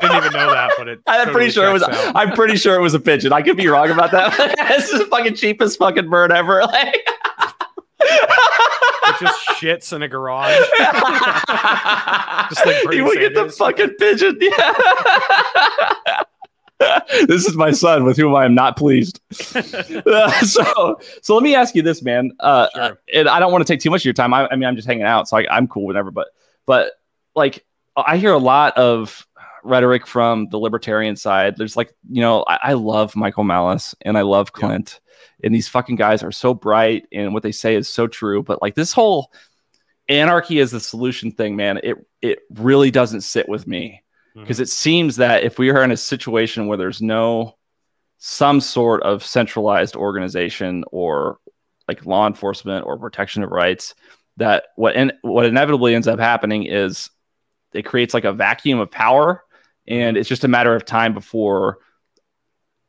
[0.00, 1.00] didn't even know that, but it.
[1.06, 1.82] I'm totally pretty sure it was.
[1.82, 2.16] Out.
[2.16, 3.32] I'm pretty sure it was a pigeon.
[3.32, 4.36] I could be wrong about that.
[4.68, 6.62] this is the fucking cheapest fucking bird ever.
[6.62, 7.06] Like
[9.22, 10.56] just shits in a garage.
[12.50, 14.38] just like you would get the fucking pigeon.
[16.82, 17.24] Yeah.
[17.28, 19.20] this is my son with whom I am not pleased.
[20.04, 22.32] Uh, so, so let me ask you this, man.
[22.40, 23.00] Uh, sure.
[23.14, 24.34] and I don't want to take too much of your time.
[24.34, 26.10] I, I mean, I'm just hanging out, so I, am cool whatever.
[26.10, 26.28] But,
[26.66, 26.92] but
[27.36, 27.64] like,
[27.96, 29.26] I hear a lot of
[29.62, 31.56] rhetoric from the libertarian side.
[31.56, 35.00] There's like, you know, I, I love Michael Malice and I love Clint
[35.42, 38.62] and these fucking guys are so bright and what they say is so true but
[38.62, 39.32] like this whole
[40.08, 44.02] anarchy is the solution thing man it it really doesn't sit with me
[44.34, 44.62] because mm-hmm.
[44.62, 47.56] it seems that if we are in a situation where there's no
[48.18, 51.38] some sort of centralized organization or
[51.88, 53.94] like law enforcement or protection of rights
[54.36, 57.10] that what in, what inevitably ends up happening is
[57.72, 59.42] it creates like a vacuum of power
[59.88, 61.78] and it's just a matter of time before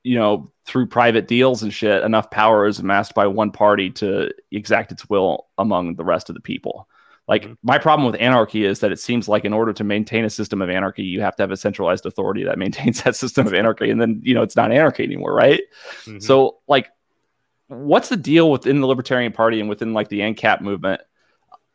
[0.03, 4.31] you know, through private deals and shit, enough power is amassed by one party to
[4.51, 6.87] exact its will among the rest of the people.
[7.27, 7.53] Like mm-hmm.
[7.63, 10.61] my problem with anarchy is that it seems like in order to maintain a system
[10.61, 13.89] of anarchy, you have to have a centralized authority that maintains that system of anarchy,
[13.89, 15.61] and then you know it's not anarchy anymore, right?
[16.01, 16.19] Mm-hmm.
[16.19, 16.89] So like,
[17.67, 21.01] what's the deal within the Libertarian Party and within like the ANCAP movement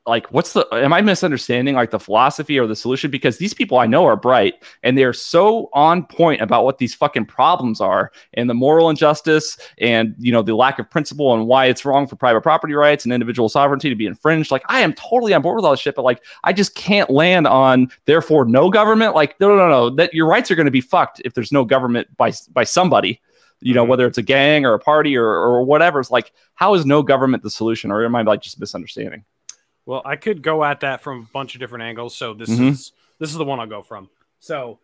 [0.09, 3.79] like what's the am i misunderstanding like the philosophy or the solution because these people
[3.79, 8.11] i know are bright and they're so on point about what these fucking problems are
[8.35, 12.07] and the moral injustice and you know the lack of principle and why it's wrong
[12.07, 15.43] for private property rights and individual sovereignty to be infringed like i am totally on
[15.43, 19.15] board with all this shit but like i just can't land on therefore no government
[19.15, 21.53] like no no no no that your rights are going to be fucked if there's
[21.53, 23.21] no government by by somebody
[23.61, 23.91] you know, mm-hmm.
[23.91, 26.01] whether it's a gang or a party or, or whatever.
[26.01, 27.91] It's like, how is no government the solution?
[27.91, 29.25] Or am I like just misunderstanding?
[29.89, 32.15] Well, I could go at that from a bunch of different angles.
[32.15, 32.69] So this mm-hmm.
[32.69, 34.11] is this is the one I'll go from.
[34.39, 34.81] So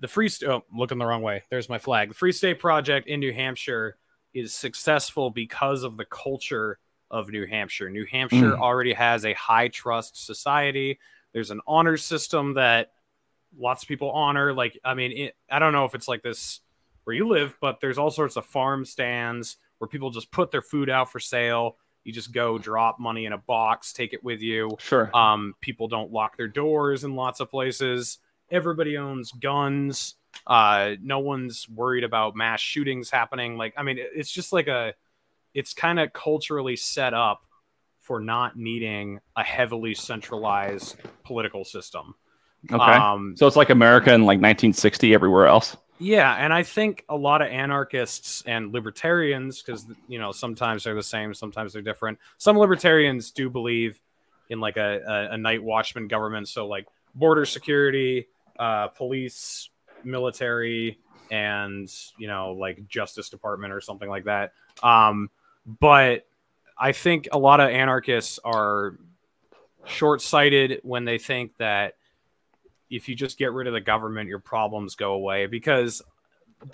[0.00, 1.42] the free st- oh, looking the wrong way.
[1.50, 2.08] There's my flag.
[2.08, 3.98] The Free State Project in New Hampshire
[4.32, 6.78] is successful because of the culture
[7.10, 7.90] of New Hampshire.
[7.90, 8.58] New Hampshire mm.
[8.58, 11.00] already has a high trust society.
[11.34, 12.92] There's an honor system that
[13.58, 14.54] lots of people honor.
[14.54, 16.60] Like, I mean, it, I don't know if it's like this
[17.04, 20.62] where you live, but there's all sorts of farm stands where people just put their
[20.62, 21.76] food out for sale.
[22.06, 24.70] You just go drop money in a box, take it with you.
[24.78, 25.10] Sure.
[25.12, 28.18] Um, people don't lock their doors in lots of places.
[28.48, 30.14] Everybody owns guns.
[30.46, 33.56] Uh, no one's worried about mass shootings happening.
[33.56, 34.94] Like, I mean, it's just like a,
[35.52, 37.42] it's kind of culturally set up
[37.98, 42.14] for not needing a heavily centralized political system.
[42.70, 42.82] Okay.
[42.84, 45.76] Um, so it's like America in like 1960 everywhere else.
[45.98, 50.94] Yeah, and I think a lot of anarchists and libertarians, because you know sometimes they're
[50.94, 52.18] the same, sometimes they're different.
[52.36, 53.98] Some libertarians do believe
[54.50, 58.28] in like a, a, a night watchman government, so like border security,
[58.58, 59.70] uh, police,
[60.04, 60.98] military,
[61.30, 64.52] and you know like Justice Department or something like that.
[64.82, 65.30] Um,
[65.80, 66.26] but
[66.78, 68.98] I think a lot of anarchists are
[69.86, 71.94] short-sighted when they think that
[72.90, 76.02] if you just get rid of the government, your problems go away because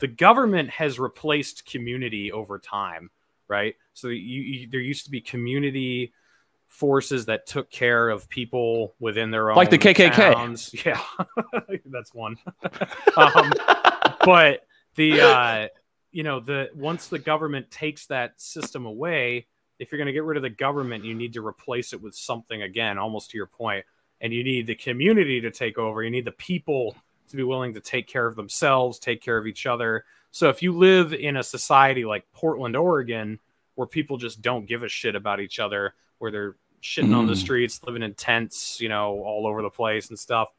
[0.00, 3.10] the government has replaced community over time,
[3.48, 3.74] right?
[3.94, 6.12] So you, you, there used to be community
[6.72, 10.12] forces that took care of people within their own like the KKK.
[10.12, 10.74] Towns.
[10.84, 11.00] Yeah,
[11.86, 12.36] that's one.
[13.16, 13.52] um,
[14.24, 15.68] but the uh,
[16.10, 19.46] you know the once the government takes that system away,
[19.78, 22.14] if you're going to get rid of the government, you need to replace it with
[22.14, 22.98] something again.
[22.98, 23.84] Almost to your point,
[24.22, 26.02] and you need the community to take over.
[26.02, 26.96] You need the people
[27.28, 30.04] to be willing to take care of themselves, take care of each other.
[30.30, 33.40] So if you live in a society like Portland, Oregon,
[33.74, 37.16] where people just don't give a shit about each other, where they're shitting mm.
[37.16, 37.40] on the mm.
[37.40, 40.52] streets, living in tents, you know, all over the place and stuff,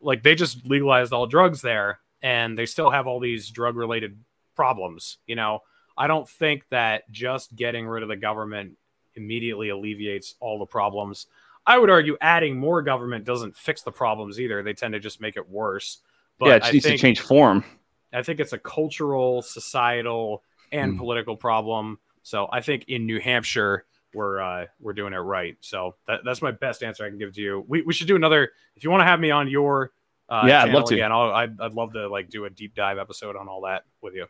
[0.00, 4.16] like they just legalized all drugs there and they still have all these drug related
[4.54, 5.60] problems, you know.
[5.96, 8.76] I don't think that just getting rid of the government
[9.14, 11.26] immediately alleviates all the problems.
[11.66, 14.62] I would argue adding more government doesn't fix the problems either.
[14.62, 16.00] They tend to just make it worse.
[16.38, 17.64] But yeah, it needs think, to change form.
[18.12, 20.42] I think it's a cultural, societal,
[20.72, 20.98] and mm.
[20.98, 21.98] political problem.
[22.22, 25.56] So I think in New Hampshire, we're uh, we're doing it right.
[25.60, 27.64] So that, that's my best answer I can give to you.
[27.66, 29.92] We, we should do another if you want to have me on your
[30.28, 30.94] uh, yeah, I'd love to.
[30.94, 33.84] Again, I'll, I'd, I'd love to like do a deep dive episode on all that
[34.00, 34.26] with you.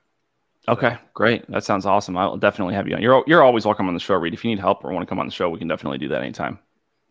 [0.66, 1.48] Okay, great.
[1.50, 2.16] That sounds awesome.
[2.16, 3.02] I'll definitely have you on.
[3.02, 4.34] You're you're always welcome on the show, Reed.
[4.34, 6.08] If you need help or want to come on the show, we can definitely do
[6.08, 6.58] that anytime.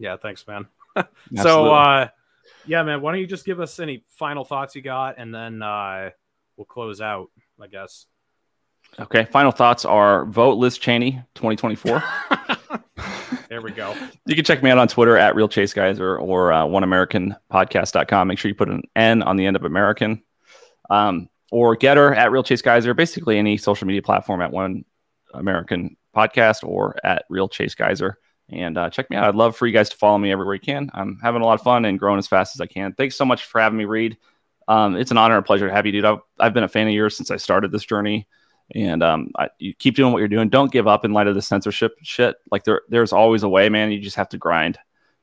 [0.04, 0.68] Yeah, thanks, man.
[1.42, 2.10] so, uh,
[2.66, 5.62] yeah, man, why don't you just give us any final thoughts you got, and then
[5.62, 6.10] uh,
[6.58, 7.32] we'll close out,
[7.62, 8.06] I guess.
[9.00, 9.24] Okay.
[9.32, 12.04] Final thoughts are vote Liz Cheney 2024.
[13.50, 13.96] there we go.
[14.26, 18.28] You can check me out on Twitter at Real Chase Guys or, or uh, oneamericanpodcast.com.
[18.28, 20.22] Make sure you put an N on the end of American.
[20.90, 24.84] Um, or Gettr at Real Chase Geiser, basically any social media platform at One
[25.34, 28.20] American Podcast or at Real Chase Geiser.
[28.50, 29.28] And uh, check me out.
[29.28, 30.92] I'd love for you guys to follow me everywhere you can.
[30.94, 32.94] I'm having a lot of fun and growing as fast as I can.
[32.94, 34.18] Thanks so much for having me, Reed.
[34.68, 36.06] Um, it's an honor and pleasure to have you, dude.
[36.06, 38.28] I've, I've been a fan of yours since I started this journey.
[38.76, 40.50] And um, I, you keep doing what you're doing.
[40.50, 42.36] Don't give up in light of the censorship shit.
[42.52, 43.92] Like there, there's always a way, man.
[43.92, 44.78] You just have to grind.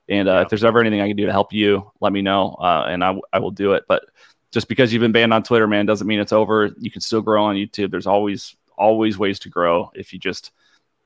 [0.09, 0.41] And uh, yeah.
[0.43, 3.05] if there's ever anything I can do to help you, let me know, uh, and
[3.05, 3.85] I, I will do it.
[3.89, 4.05] But
[4.51, 6.71] just because you've been banned on Twitter, man, doesn't mean it's over.
[6.79, 7.91] You can still grow on YouTube.
[7.91, 10.51] There's always always ways to grow if you just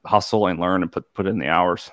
[0.07, 1.91] hustle and learn and put put in the hours.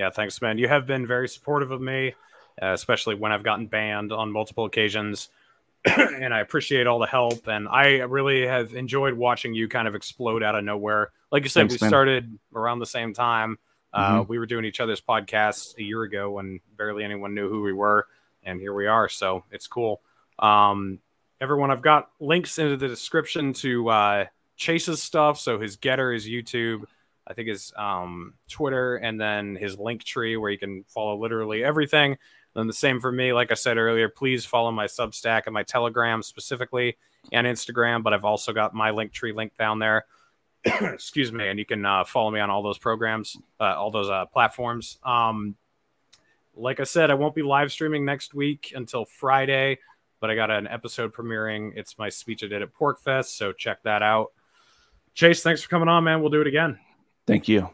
[0.00, 0.56] Yeah, thanks, man.
[0.56, 2.14] You have been very supportive of me,
[2.62, 5.28] uh, especially when I've gotten banned on multiple occasions.
[5.84, 7.46] and I appreciate all the help.
[7.48, 11.10] And I really have enjoyed watching you kind of explode out of nowhere.
[11.30, 11.90] Like you said, thanks, we man.
[11.90, 13.58] started around the same time.
[13.92, 14.30] Uh, mm-hmm.
[14.30, 17.74] We were doing each other's podcasts a year ago when barely anyone knew who we
[17.74, 18.06] were.
[18.42, 19.06] And here we are.
[19.10, 20.00] So it's cool.
[20.38, 21.00] Um,
[21.42, 24.24] everyone, I've got links into the description to uh,
[24.56, 25.38] Chase's stuff.
[25.38, 26.84] So his Gettr is YouTube,
[27.30, 31.62] I think his um, Twitter, and then his link tree where you can follow literally
[31.62, 32.18] everything.
[32.56, 33.32] And the same for me.
[33.32, 36.98] Like I said earlier, please follow my Substack and my Telegram specifically
[37.30, 38.02] and Instagram.
[38.02, 40.06] But I've also got my link tree link down there.
[40.64, 44.10] Excuse me, and you can uh, follow me on all those programs, uh, all those
[44.10, 44.98] uh, platforms.
[45.04, 45.54] Um,
[46.54, 49.78] like I said, I won't be live streaming next week until Friday,
[50.18, 51.72] but I got an episode premiering.
[51.76, 54.32] It's my speech I did at PorcFest, so check that out.
[55.14, 56.20] Chase, thanks for coming on, man.
[56.20, 56.78] We'll do it again.
[57.30, 57.70] Thank you.